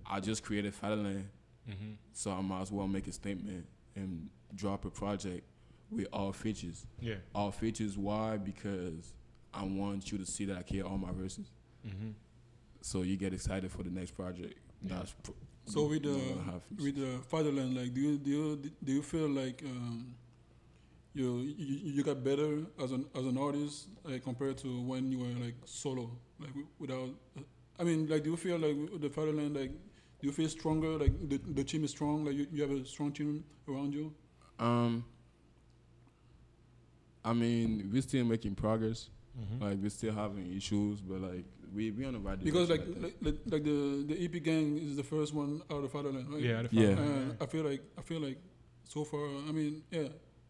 [0.05, 1.29] I just created Fatherland,
[1.69, 1.93] Mm-hmm.
[2.13, 3.65] so I might as well make a statement
[3.97, 5.43] and drop a project
[5.91, 6.85] with all features.
[7.01, 7.15] Yeah.
[7.35, 7.97] all features.
[7.97, 8.37] Why?
[8.37, 9.13] Because
[9.53, 11.51] I want you to see that I care all my verses.
[11.87, 12.09] Mm-hmm.
[12.81, 14.59] So you get excited for the next project.
[14.81, 15.31] That's pr-
[15.65, 16.83] So with the one and a half features.
[16.85, 20.15] with the fatherland, like, do you do you do you feel like um,
[21.13, 25.19] you, you you got better as an as an artist like compared to when you
[25.19, 27.09] were like solo, like wi- without?
[27.79, 30.97] I mean, like, do you feel like the fatherland, like, do you feel stronger?
[30.97, 32.25] Like the the team is strong.
[32.25, 34.13] Like you, you have a strong team around you.
[34.59, 35.03] Um,
[37.25, 39.09] I mean, we're still making progress.
[39.39, 39.61] Mhm.
[39.61, 43.05] Like we're still having issues, but like we we on the right Because like direction,
[43.05, 43.21] I think.
[43.21, 46.41] like, like like the the EP gang is the first one out of Fatherland, right?
[46.41, 46.95] yeah, the Yeah.
[46.95, 48.37] fatherland, I feel like I feel like
[48.85, 49.25] so far.
[49.47, 50.07] I mean, yeah.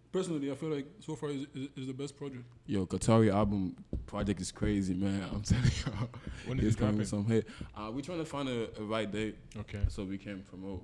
[0.10, 2.44] Personally, I feel like so far is, is, is the best project.
[2.66, 3.76] Yo, Katari album
[4.06, 5.22] project is crazy, man.
[5.34, 6.08] I'm telling you,
[6.46, 7.06] When is it's it coming dropping?
[7.08, 7.46] some hit.
[7.76, 9.82] Uh, we're trying to find a, a right date Okay.
[9.90, 10.82] so we can promote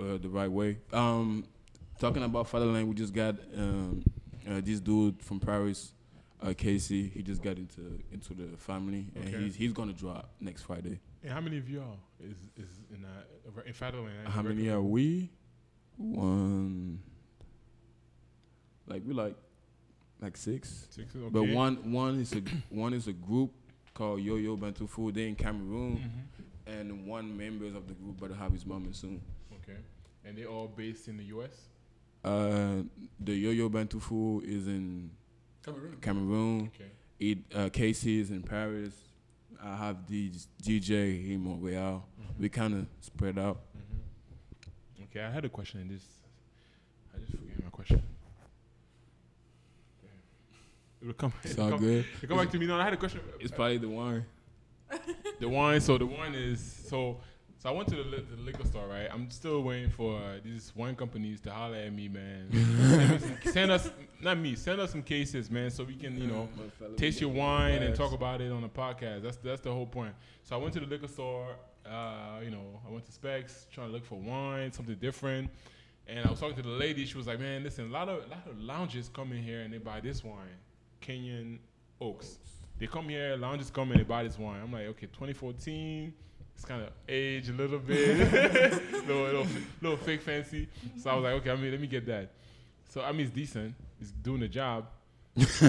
[0.00, 0.78] uh, the right way.
[0.92, 1.46] Um,
[1.98, 4.04] talking about Fatherland, we just got um,
[4.48, 5.92] uh, this dude from Paris,
[6.42, 7.08] uh, Casey.
[7.08, 9.38] He just got into into the family, and Okay.
[9.44, 11.00] he's he's gonna drop next Friday.
[11.22, 14.28] And how many of y'all is is in uh, in Fatherland?
[14.28, 15.30] How many are we?
[15.96, 17.00] One.
[18.86, 19.36] Like we like,
[20.20, 20.86] like six.
[20.90, 21.14] Six.
[21.14, 21.28] Okay.
[21.30, 23.52] But one one is a one is a group
[23.94, 25.14] called Yo Yo Bantu Food.
[25.14, 26.80] They in Cameroon, Mhm.
[26.80, 29.20] and one members of the group better have his mom and soon.
[29.62, 29.78] Okay.
[30.24, 31.68] And they all based in the U.S.
[32.24, 32.82] Uh,
[33.20, 35.10] the Yo Yo Bantu Food is in
[35.72, 35.96] Cameroon.
[36.00, 36.70] Cameroon.
[36.74, 36.90] Okay.
[37.20, 38.94] It uh, Casey is in Paris.
[39.62, 42.06] I have DJ in Montreal.
[42.20, 42.40] Mhm.
[42.40, 43.60] We kind of spread out.
[43.76, 45.04] Mhm.
[45.04, 46.04] Okay, I had a question in this.
[47.14, 48.02] I just forget my question.
[51.00, 51.32] It'll come.
[51.44, 52.04] It's It'll all come, good.
[52.22, 52.66] it'll come back to me.
[52.66, 53.20] No, I had a question.
[53.40, 54.24] It's probably the wine.
[55.40, 55.80] the wine.
[55.80, 57.20] So the wine is so.
[57.60, 59.08] So I went to the, li- the liquor store, right?
[59.12, 62.46] I'm still waiting for uh, these wine companies to holler at me, man.
[62.52, 63.90] send, me some- send us,
[64.22, 66.48] not me, send us some cases, man, so we can, you know,
[66.96, 69.22] taste your wine and talk about it on the podcast.
[69.22, 70.14] That's that's the whole point.
[70.44, 71.56] So I went to the liquor store.
[71.84, 75.50] Uh, you know, I went to Specs trying to look for wine, something different.
[76.06, 77.04] And I was talking to the lady.
[77.06, 79.62] She was like, "Man, listen, a lot of a lot of lounges come in here
[79.62, 80.58] and they buy this wine,
[81.00, 81.58] Canyon
[82.00, 82.38] Oaks.
[82.78, 84.60] They come here, lounges come and they buy this wine.
[84.62, 86.12] I'm like, okay, 2014."
[86.58, 88.18] It's kind of aged a little bit,
[88.92, 89.46] little, little,
[89.80, 90.66] little fake fancy.
[91.00, 92.32] So I was like, okay, I mean, let me get that.
[92.88, 93.76] So I mean, it's decent.
[94.00, 94.88] It's doing the job.
[95.36, 95.50] but, uh,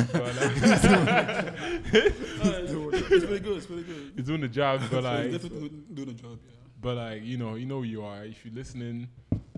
[1.93, 3.57] it's pretty good.
[3.57, 4.13] It's pretty good.
[4.17, 6.39] it's doing the job, but So like, definitely doing the job.
[6.41, 6.55] Yeah.
[6.81, 8.25] but like, you know, you know who you are.
[8.25, 9.09] If you're listening,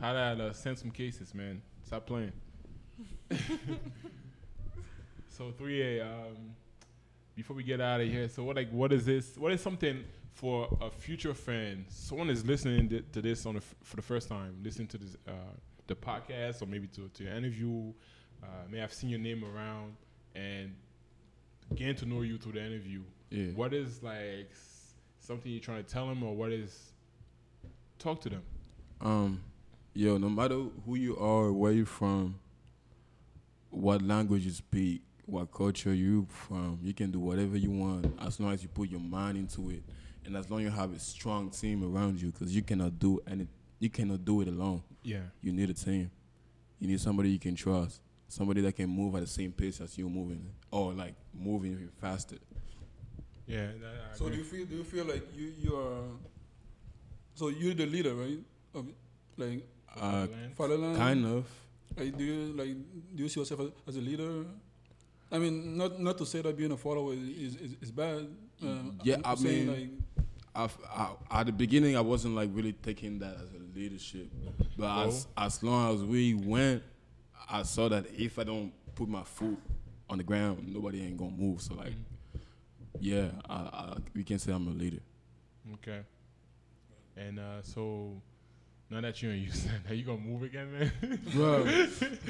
[0.02, 1.62] how to uh, send some cases, man.
[1.86, 2.34] Stop playing.
[5.30, 6.02] so 3A.
[6.02, 6.56] Um,
[7.38, 9.38] before we get out of here, so what like what is this?
[9.38, 10.04] What is something
[10.34, 11.86] for a future fan?
[11.90, 14.98] Someone is listening th- to this on the f- for the first time, listening to
[14.98, 15.32] this uh,
[15.88, 17.92] the podcast or maybe to to your interview.
[18.44, 19.96] Uh, may have seen your name around
[20.34, 20.74] and
[21.76, 23.02] getting to know you through the interview.
[23.30, 23.52] Yeah.
[23.56, 26.92] What is like s- something you're trying to tell them, or what is
[28.00, 28.42] talk to them?
[29.00, 29.42] Um,
[29.94, 30.56] yo, no matter
[30.86, 32.40] who you are, where you're from,
[33.70, 38.40] what language you speak, what culture you're from, you can do whatever you want as
[38.40, 39.84] long as you put your mind into it,
[40.26, 43.19] and as long as you have a strong team around you, because you cannot do
[43.28, 43.47] any,
[43.80, 44.82] you cannot do it alone.
[45.03, 45.22] Yeah.
[45.41, 46.11] You need a team.
[46.80, 49.97] You need somebody you can trust, somebody that can move at the same pace as
[49.97, 52.38] you moving, or like moving even faster.
[53.47, 53.67] Yeah.
[53.82, 56.03] that- So do you feel do you feel like you you are
[57.34, 58.39] so you're the leader, right?
[58.74, 58.88] Of
[59.38, 59.65] like
[59.95, 60.55] Uh, Fatherland?
[60.55, 60.95] Fatherland.
[60.97, 61.45] kind of.
[61.97, 62.76] Like, do you like
[63.15, 64.45] do you see yourself as, as a leader?
[65.32, 68.28] I mean, not not to say that being a follower is is, is bad.
[68.62, 69.89] Um, Yeah, I mean- like
[70.53, 74.28] I've, I, at the beginning, I wasn't like really taking that as a leadership,
[74.78, 76.84] but as as long as we went,
[77.49, 79.57] I saw that if I don't put my foot
[80.09, 81.62] on the ground, nobody ain't gonna move.
[81.62, 81.93] So like,
[82.99, 84.99] yeah, I, I, we can say I'm a leader.
[85.76, 86.01] Okay.
[87.16, 88.22] And uh, so
[88.89, 90.70] now that you're in Houston, are you gonna move again,
[91.01, 91.20] man?
[91.34, 91.66] Bro,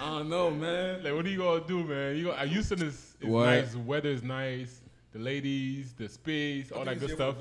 [0.00, 1.04] I don't know, man.
[1.04, 2.16] like, what are you gonna do, man?
[2.16, 3.72] You gonna, Houston is, is nice.
[3.72, 4.80] The weather is nice.
[5.12, 7.36] The ladies, the space, all that good stuff.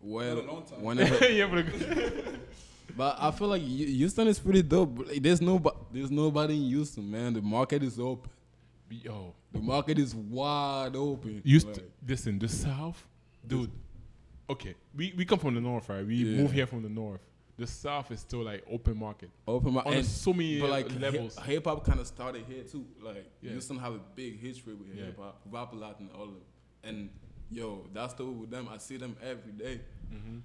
[0.00, 0.82] Well, Been a long time.
[0.82, 2.38] whenever, yeah, but the-
[2.96, 4.98] but I feel like Houston is pretty dope.
[5.08, 5.60] Like, There's no,
[5.92, 7.32] there's nobody in Houston, man.
[7.34, 8.30] The market is open.
[8.90, 11.40] yo, The market is wide open.
[11.44, 11.72] Houston.
[11.74, 13.04] Like, listen, the South,
[13.46, 13.70] dude.
[14.50, 16.04] Okay, we, we come from the north, right?
[16.06, 16.42] We Yeah.
[16.42, 17.20] move here from the north.
[17.58, 21.38] The South is still like open market open market on so many But like levels.
[21.44, 22.84] hip hop kind of started here too.
[23.00, 23.50] Like Yeah.
[23.52, 25.04] Houston have a big history with Yeah.
[25.06, 26.40] hip hop, Rap-A-Lot and all of them.
[26.84, 27.10] And
[27.50, 28.68] yo, that's the with them.
[28.72, 29.80] I see them every day.
[30.12, 30.38] mm-hmm.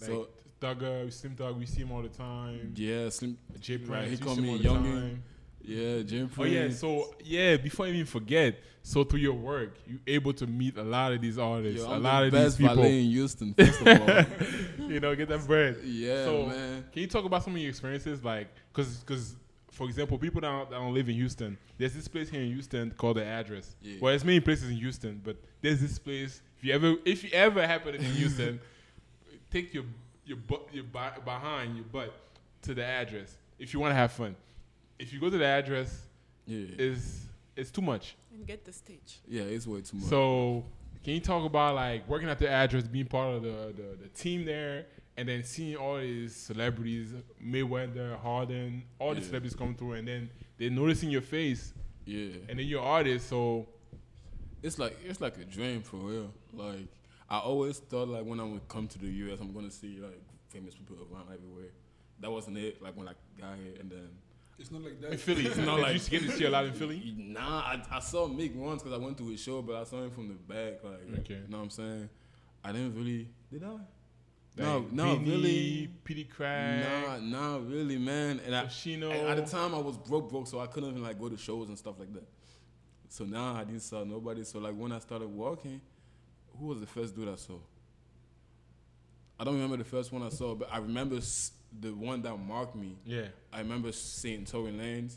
[0.00, 0.28] Like, So
[0.60, 2.72] Thugger, Slim Thug, we see him all the time.
[2.76, 3.36] yeah, Slim.
[3.60, 5.18] J Right, Prince, he we call see me Youngin.
[5.64, 10.00] Yeah, Jim Oh yeah, so yeah, before I even forget, so through your work, you
[10.08, 12.58] able to meet a lot of these artists, Yo, a lot the of these best
[12.58, 12.74] people.
[12.76, 13.54] valet in Houston.
[13.54, 15.76] First of all, you know, get that bread.
[15.84, 16.84] yeah, So- man.
[16.92, 19.36] Can you talk about some of your experiences, like, cause, cause,
[19.72, 22.48] for example, people that don't, that don't live in Houston, there's this place here in
[22.52, 23.74] Houston called the Address.
[23.82, 23.96] Yeah.
[24.00, 26.40] Well, there's many places in Houston, but there's this place.
[26.58, 28.60] If you ever, if you ever happen in Houston,
[29.50, 29.84] take your
[30.24, 32.14] your butt, your bi- behind your butt
[32.62, 34.36] to the address if you want to have fun.
[34.98, 36.02] if you go to the address,
[36.46, 36.66] Yeah.
[36.78, 38.14] is it's too much.
[38.32, 39.18] And get the stage.
[39.28, 40.06] yeah, it's way too much.
[40.08, 40.64] So
[41.02, 44.08] can you talk about like working at the address, being part of the, the, the
[44.14, 44.86] team there,
[45.16, 49.28] and then seeing all these celebrities, Mayweather, Harden, all these Yeah.
[49.28, 51.74] celebrities come through, and then they're noticing your face,
[52.06, 52.30] yeah.
[52.48, 53.68] and then you're artist, so
[54.62, 56.32] it's like it's like a dream for real.
[56.52, 56.88] Like
[57.28, 60.20] I always thought like when I would come to the US, I'm gonna see like
[60.48, 61.70] famous people around everywhere.
[62.20, 62.80] That wasn't it.
[62.82, 64.08] Like when I got here, and then
[64.58, 65.20] It's not like that in that.
[65.20, 67.14] Philly, It's not like like- you used to get to see a lot in Philly.
[67.18, 70.02] nah, I, I saw Meek once because I went to his show, but I saw
[70.04, 70.84] him from the back.
[70.84, 71.34] Like, Okay.
[71.42, 72.08] you know what I'm saying?
[72.62, 73.28] I didn't really.
[73.50, 73.76] Did I?
[74.56, 75.88] Like no, no, Beanie, really.
[76.04, 78.40] Petey Craig, Nah, nah, really, man.
[78.44, 81.28] And I, at the time I was broke, broke, so I couldn't even like go
[81.30, 82.28] to shows and stuff like that.
[83.08, 84.44] So now I didn't saw nobody.
[84.44, 85.80] So like when I started walking,
[86.58, 87.58] who was the first dude I saw?
[89.40, 91.18] I don't remember the first one I saw, but I remember
[91.80, 92.96] the one that marked me.
[93.04, 95.16] yeah, I remember seeing Tory Lanez,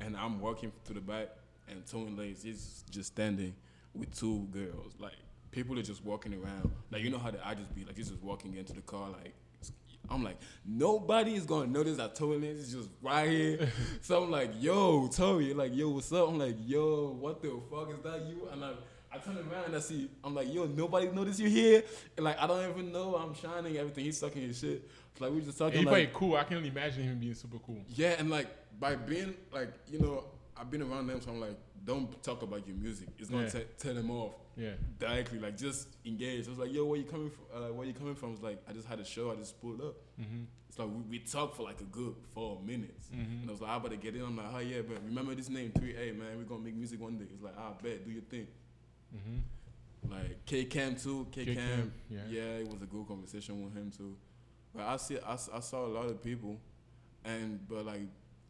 [0.00, 1.28] and I'm walking to the back,
[1.68, 3.54] and Tory Lanez is just standing
[3.94, 4.94] with two girls.
[4.98, 5.16] Like
[5.52, 6.72] people are just walking around.
[6.90, 9.08] Like you know how the I just be like, he's just walking into the car.
[9.10, 9.34] Like
[10.10, 13.68] I'm like, nobody is gonna notice that Tory Lanez is just right here.
[14.00, 16.28] so I'm like, yo, Tory, like yo, what's up?
[16.28, 18.48] I'm like, yo, what the fuck is that you?
[18.52, 18.72] And I.
[19.14, 21.82] I turn around and I see, I'm like, yo, nobody noticed you here.
[22.16, 23.14] And like, I don't even know.
[23.14, 24.04] I'm shining everything.
[24.06, 24.88] He's sucking his shit.
[25.20, 26.36] Like, we just talking and he like, probably cool.
[26.38, 27.84] I can only imagine him being super cool.
[27.90, 28.46] yeah, and like
[28.80, 30.24] by being like you know,
[30.56, 33.08] I've been around them, so I'm like, don't talk about your music.
[33.18, 33.50] It's gonna Yeah.
[33.50, 35.38] te- tell them off Yeah, directly.
[35.38, 36.46] Like just engage.
[36.46, 37.44] I was like, yo, where you coming from?
[37.54, 38.28] Uh, where you coming from?
[38.30, 39.30] I was like, I just had a show.
[39.32, 39.94] I just pulled up.
[40.20, 40.42] mm-hmm.
[40.68, 43.08] It's like we, we talked for like a good four minutes.
[43.14, 43.42] Mhm.
[43.42, 44.22] And I was like, I better get in.
[44.22, 46.36] I'm like, oh yeah, but remember this name, 3A, man.
[46.38, 47.26] We're gonna make music one day.
[47.32, 48.46] It's like, I bet, do your thing.
[49.14, 50.10] Mm-hmm.
[50.12, 51.26] Like K Camp too.
[51.30, 51.92] K Camp.
[52.10, 52.20] Yeah.
[52.28, 52.42] Yeah.
[52.60, 54.16] it was a good conversation with him too.
[54.74, 56.58] But I see, I, I saw a lot of people,
[57.24, 58.02] and but like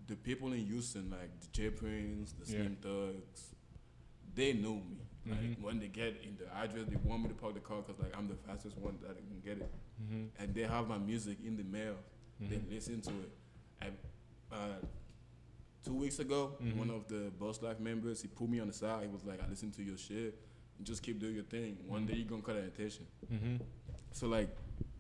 [0.06, 2.58] the people in Houston, like the J Prince, the Yeah.
[2.60, 3.54] Slim Thugs,
[4.34, 4.98] they know me.
[5.24, 5.60] Like Mhm.
[5.62, 8.16] when they get in the address, they want me to park the car because like
[8.16, 9.70] I'm the fastest one that can get it,
[10.02, 10.24] Mm-hmm.
[10.42, 11.96] and they have my music in the mail.
[12.40, 12.70] They Mhm.
[12.70, 13.30] listen to it.
[13.82, 13.96] And,
[14.50, 14.78] uh,
[15.84, 16.76] two weeks ago, Mhm.
[16.76, 19.04] one of the Boss Life members, he pulled me on the side.
[19.06, 20.36] He was like, "I listen to your shit.
[20.82, 21.76] Just keep doing your thing.
[21.86, 23.56] One day you're gonna cut attention." Mm-hmm.
[24.12, 24.48] So like,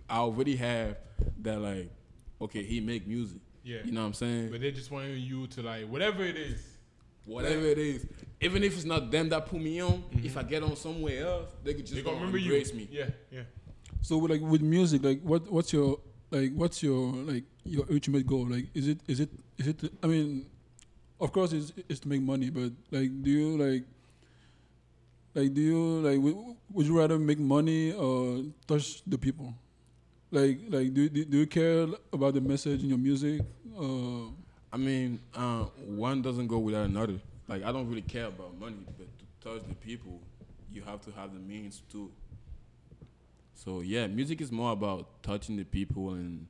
[0.08, 0.98] I already have
[1.38, 1.90] that like,
[2.40, 3.40] okay, he make music.
[3.64, 3.84] Yeah.
[3.84, 4.50] You know what I'm saying?
[4.50, 6.71] But they just want you to like whatever it is.
[7.24, 8.06] Whatever it is,
[8.40, 10.24] even if it's not them that put me on, Mhm.
[10.24, 12.44] if I get on somewhere else, they could just They gonna gonna you.
[12.52, 12.88] embrace me.
[12.90, 13.44] Yeah, yeah.
[14.00, 16.00] So with, like with music, like what what's your
[16.30, 18.46] like what's your like your ultimate goal?
[18.48, 19.92] Like is it is it is it?
[20.02, 20.46] I mean,
[21.20, 23.84] of course it's it's to make money, but like do you like
[25.34, 26.36] like do you like would,
[26.72, 29.54] would you rather make money or touch the people?
[30.32, 33.40] Like like do do, do you care about the message in your music?
[33.78, 34.34] Uh,
[34.72, 37.20] I mean, uh, one doesn't go without another.
[37.48, 40.20] Like I don't really care about money, but to touch the people,
[40.72, 42.10] you have to have the means to.
[43.54, 46.46] So yeah, music is more about touching the people and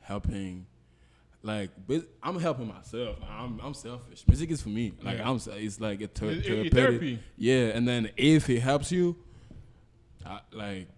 [0.00, 0.66] helping.
[1.44, 3.16] Like, but I'm helping myself.
[3.28, 4.24] I'm I'm selfish.
[4.28, 4.92] Music is for me.
[5.02, 5.30] Like Yeah.
[5.30, 5.36] I'm.
[5.36, 7.18] It's like a it- therapy.
[7.36, 9.16] Yeah, and then if it helps you,
[10.24, 10.88] I, like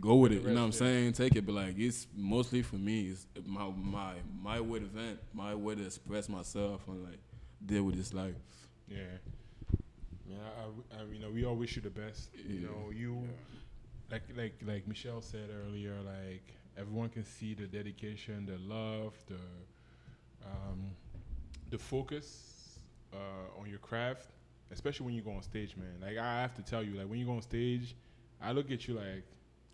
[0.00, 0.42] go with it.
[0.42, 1.12] You know what I'm saying?
[1.12, 1.46] Take it.
[1.46, 3.08] But like it's mostly for me.
[3.10, 7.18] It's my my my way to vent, my way to express myself and like
[7.64, 8.34] deal with this life.
[8.88, 8.98] Yeah.
[10.28, 12.30] Yeah, I, I, you know, we all wish you the best.
[12.46, 13.26] You know, you
[14.10, 19.40] like like like Michelle said earlier, like everyone can see the dedication, the love, the
[20.44, 20.90] um,
[21.70, 22.78] the focus
[23.12, 24.28] uh, on your craft,
[24.70, 25.96] especially when you go on stage, man.
[26.00, 27.96] Like I have to tell you, like when you go on stage,
[28.40, 29.24] I look at you like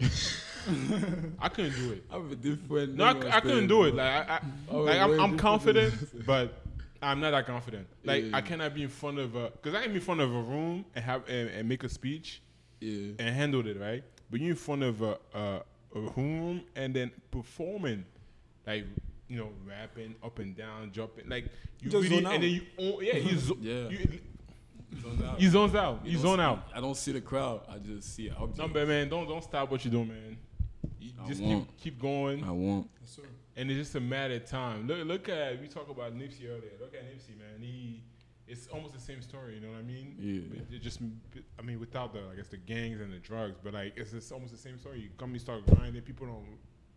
[1.40, 2.04] I couldn't do it.
[2.10, 2.94] I'm a different.
[2.94, 3.94] No, I couldn't do it.
[3.94, 4.40] Like I, I
[4.70, 5.94] Oh, like I'm, I'm confident,
[6.26, 6.62] but
[7.02, 7.86] I'm not that confident.
[8.04, 8.36] Like Yeah.
[8.36, 10.40] I cannot be in front of a, cause I can be in front of a
[10.42, 12.40] room and have and, and make a speech
[12.80, 13.12] Yeah.
[13.18, 14.02] and handle it right.
[14.30, 15.60] But you in front of a, a
[15.94, 18.04] a room and then performing,
[18.66, 18.84] like
[19.28, 21.46] you know, rapping up and down, jumping, like
[21.80, 23.88] you really, and then you, own, yeah, you, Yeah.
[23.90, 24.18] you.
[25.38, 26.68] You zones out, You you zone see- out.
[26.74, 27.60] I don't see the crowd.
[27.68, 28.58] I just see an object.
[28.58, 30.36] No, but man, don't don't stop what you're doing, man.
[31.00, 31.66] You I just won't.
[31.68, 32.44] keep keep going.
[32.44, 32.88] I won't.
[33.56, 34.86] And it's just a matter of time.
[34.88, 36.72] Look, look at we talk about Nipsey earlier.
[36.80, 37.60] Look at Nipsey, man.
[37.60, 38.02] He,
[38.48, 39.54] it's almost the same story.
[39.54, 40.16] You know what I mean?
[40.18, 40.40] Yeah.
[40.66, 40.98] But it just,
[41.58, 44.32] I mean, without the, I guess the gangs and the drugs, but like it's just
[44.32, 45.00] almost the same story.
[45.00, 46.02] You come, you start grinding.
[46.02, 46.44] People don't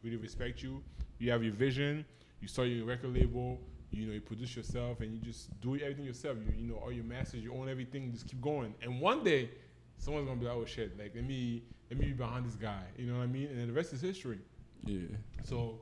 [0.04, 0.82] really respect you.
[1.20, 2.04] You have your vision.
[2.41, 3.60] You start your record label.
[3.92, 6.38] You know, you produce yourself, and you just do everything yourself.
[6.46, 8.12] You, you know, all your masters, you own everything.
[8.12, 8.74] Just keep going.
[8.82, 9.50] And one day,
[9.98, 10.98] someone's gonna be like, "Oh shit!
[11.00, 13.48] Like, let me, let me be behind this guy." You know what I mean?
[13.48, 14.40] And then the rest is history.
[14.86, 15.00] Yeah.
[15.46, 15.80] So,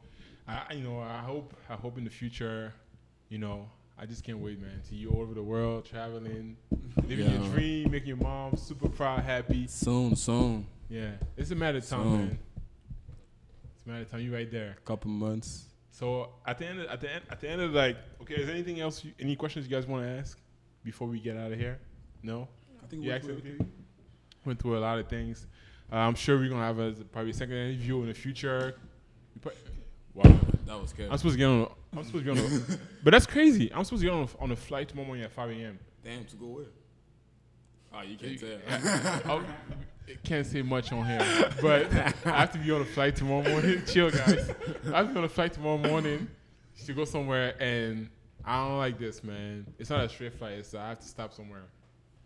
[0.47, 2.73] I you know I hope I hope in the future,
[3.29, 4.83] you know I just can't wait, man.
[4.83, 6.57] See you all over the world, traveling,
[7.07, 7.39] living Yeah.
[7.41, 9.67] your dream, making your mom super proud, happy.
[9.67, 12.39] Soon, soon, Yeah, it's a matter of time, So- man.
[13.73, 14.19] It's a matter of time.
[14.21, 14.75] You right there.
[14.77, 15.65] A couple months.
[15.95, 18.47] So at the end, of, at the end, at the end of like, okay, is
[18.47, 19.01] there anything else?
[19.01, 20.37] You, any questions you guys want to ask
[20.83, 21.79] before we get out of here?
[22.21, 22.49] No.
[22.83, 23.71] I think You we asked went everything?
[24.43, 25.47] Went through a lot of things.
[25.89, 28.75] Uh, I'm sure we're gonna have a probably a second interview in the future.
[29.35, 29.55] We put-
[30.13, 31.09] Wow, That was good.
[31.09, 31.61] I'm supposed to get on.
[31.61, 32.51] A, I'm supposed to get on.
[32.75, 33.71] A, but that's crazy.
[33.73, 35.79] I'm supposed to get on a, on a flight tomorrow morning at 5 a.m.
[36.03, 36.65] Damn, to go where?
[37.97, 39.41] Oh, you can't tell.
[40.07, 41.19] I can't say much on him,
[41.61, 41.91] but
[42.25, 43.81] I have to be on a flight tomorrow morning.
[43.87, 44.51] Chill, guys.
[44.93, 46.27] I have to be on a flight tomorrow morning
[46.85, 48.09] to go somewhere, and
[48.43, 49.65] I don't like this, man.
[49.79, 51.63] It's not a straight flight, so I have to stop somewhere.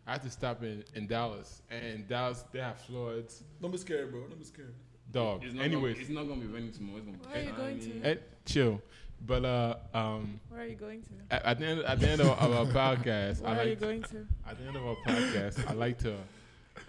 [0.06, 4.12] I have to stop in, in Dallas, and Dallas they have floods, Don't be scared,
[4.12, 4.22] bro.
[4.22, 4.74] Don't be scared.
[5.12, 5.44] dog.
[5.46, 6.98] It's not Anyways, gonna, it's not gonna be raining tomorrow.
[6.98, 8.10] It's gonna be Where are you going to?
[8.10, 8.16] eh,
[8.46, 8.82] chill.
[9.26, 11.10] But uh, um, Where are you going to?
[11.30, 12.66] at, at the end at the end of, of our
[12.98, 14.26] podcast, Where I are you going to?
[14.48, 16.16] at the end of our podcast, I like to,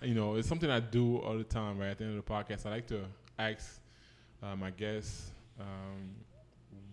[0.02, 1.88] you know, it's something I do all the time, right?
[1.88, 3.04] At the end of the podcast, I like to
[3.38, 3.80] ask
[4.42, 6.14] uh, my guests, um,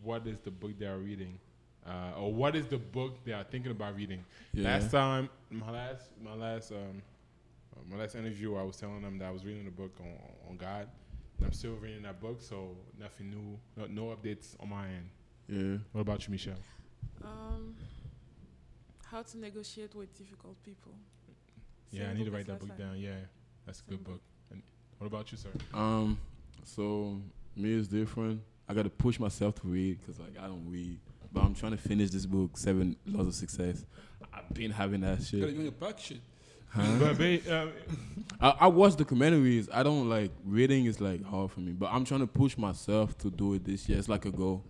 [0.04, 1.38] what is the book they are reading,
[1.86, 4.24] uh, or what is the book they are thinking about reading.
[4.54, 4.72] Yeah.
[4.72, 7.02] Last time, my last, my last, um,
[7.90, 10.58] my last interview, I was telling them that I was reading a book on, on
[10.58, 10.88] God.
[11.38, 15.10] And I'm still reading that book, so nothing new, no, no updates on my end.
[15.48, 15.78] Yeah.
[15.92, 16.56] What about you, Michelle?
[17.24, 17.76] Um,
[19.06, 20.92] how to negotiate with difficult people.
[21.92, 23.00] Yeah, I need to write that book down.
[23.00, 23.12] Yeah,
[23.66, 24.16] that's a good book.
[24.16, 24.22] book.
[24.52, 24.62] And
[24.98, 25.50] what about you, sir?
[25.74, 26.18] Um.
[26.66, 27.22] So
[27.56, 28.42] me is different.
[28.68, 31.00] I gotta push myself to read because like I don't read,
[31.32, 33.86] but I'm trying to finish this book, Seven Laws of Success.
[34.34, 35.62] I've been having that You gotta shit.
[35.64, 36.20] your pack shit.
[36.70, 36.98] Huh?
[37.00, 37.72] But ba- um,
[38.42, 39.70] I, I watch documentaries.
[39.74, 43.18] I don't like reading is like hard for me, but I'm trying to push myself
[43.20, 43.98] to do it this year.
[43.98, 44.66] It's like a goal,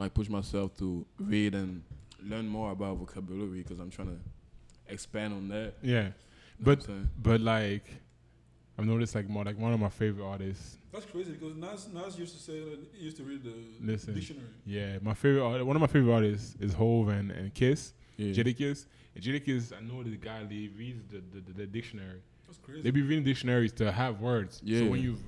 [0.00, 1.82] like push myself to read and
[2.22, 5.74] learn more about vocabulary because I'm trying to expand on that.
[5.82, 6.12] yeah, know
[6.60, 7.10] But- what I'm saying?
[7.22, 7.84] but like
[8.78, 10.78] I've noticed like more like one of my favorite artists.
[10.90, 14.14] That's crazy because Nas, Nas used to say that he used to read the Listen.
[14.14, 14.46] dictionary.
[14.64, 18.32] Yeah, my favorite art- one of my favorite artists is Hov and, and Kiss, yeah.
[18.32, 18.86] Jadakiss.
[19.14, 20.46] And Jadakiss, I know the guy.
[20.48, 22.20] He reads the, the, the, the dictionary.
[22.46, 22.82] That's crazy.
[22.82, 24.60] They be reading dictionaries to have words.
[24.64, 24.78] Yeah.
[24.80, 25.18] So when you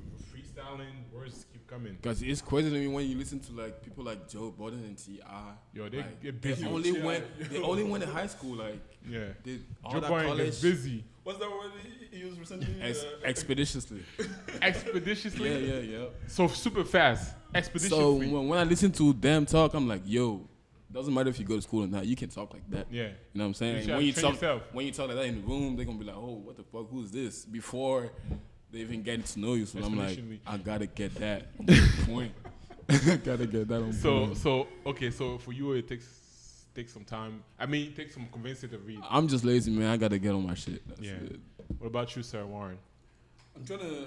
[0.67, 1.97] freestyling, words keep coming.
[2.03, 4.97] Cause it's crazy to me when you listen to like people like Joe Budden and
[4.97, 5.53] T.I.
[5.75, 7.05] Yo, they like, get they only Yeah.
[7.05, 10.45] went they only went to high school like Yeah, did all Joe that Budden college
[10.47, 11.71] gets busy What's that word
[12.11, 12.67] he he used recently?
[12.83, 14.03] ex- Uh, expeditiously.
[14.63, 15.51] expeditiously.
[15.51, 16.05] yeah, yeah, yeah.
[16.27, 17.35] So super fast,
[17.89, 20.49] So when, when I listen to them talk, I'm like, yo,
[20.93, 22.87] doesn't matter if you go to school or not, you can talk like that.
[22.91, 23.89] yeah, You know what I'm saying?
[23.89, 24.63] You when you talk yourself.
[24.73, 26.65] when you talk like that in the room, they're gonna be like, oh, what the
[26.65, 26.91] fuck?
[26.91, 27.45] Who's this?
[27.45, 28.11] Before
[28.73, 30.39] they even get to know you, so I'm like, Exponentially.
[30.47, 31.43] I gotta get that
[32.07, 32.33] point.
[32.89, 34.37] I gotta get that on So point.
[34.39, 35.11] so okay.
[35.11, 37.43] So for you, it takes takes some time.
[37.59, 39.01] I mean, it takes some convincing to read.
[39.09, 39.91] I'm just lazy, man.
[39.91, 40.87] I gotta get on my shit.
[40.89, 41.12] That's Yeah.
[41.12, 41.39] it.
[41.79, 42.79] What about you, sir, Warren?
[43.55, 44.07] I'm trying to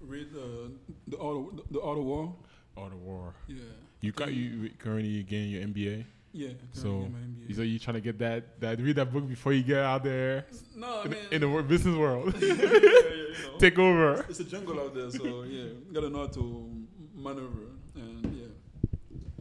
[0.00, 0.68] read uh,
[1.06, 2.34] the auto of, the art of war.
[2.74, 3.34] The war.
[3.46, 3.56] Yeah.
[4.00, 6.04] You got you currently getting your MBA.
[6.32, 6.48] Yeah.
[6.72, 7.54] So, currently in.
[7.54, 10.46] So you trying to get that that read that book before you get out there
[10.74, 12.34] no, I in, mean, in the business world.
[12.40, 13.58] yeah, yeah, you know.
[13.58, 14.24] Take over.
[14.28, 16.70] It's a jungle out there, so yeah, you gotta know how to
[17.14, 17.66] maneuver
[17.96, 18.46] and yeah.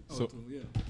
[0.10, 0.82] How So- to, yeah.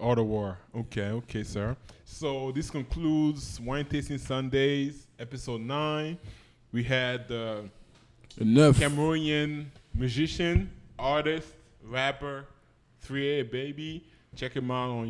[0.00, 0.58] All the war.
[0.74, 1.74] Okay, okay, sir.
[2.04, 6.18] So this concludes Wine Tasting Sundays, episode nine.
[6.72, 7.68] We had the
[8.38, 8.78] Enough.
[8.78, 11.48] Cameroonian musician, artist,
[11.82, 12.46] rapper,
[13.06, 14.04] 3A Baby.
[14.36, 15.06] Check him out on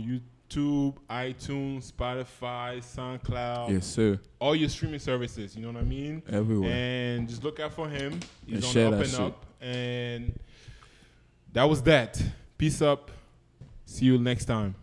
[0.49, 4.19] YouTube, iTunes, Spotify, SoundCloud, Yes, sir.
[4.39, 5.55] all your streaming services.
[5.57, 6.23] You know what I mean?
[6.29, 6.71] Everywhere.
[6.73, 8.21] And just look out for him.
[8.47, 9.21] He's And on share up that and shit.
[9.21, 9.47] up.
[9.61, 10.39] And
[11.53, 12.23] that was that.
[12.57, 13.11] Peace up.
[13.85, 14.75] See you next time.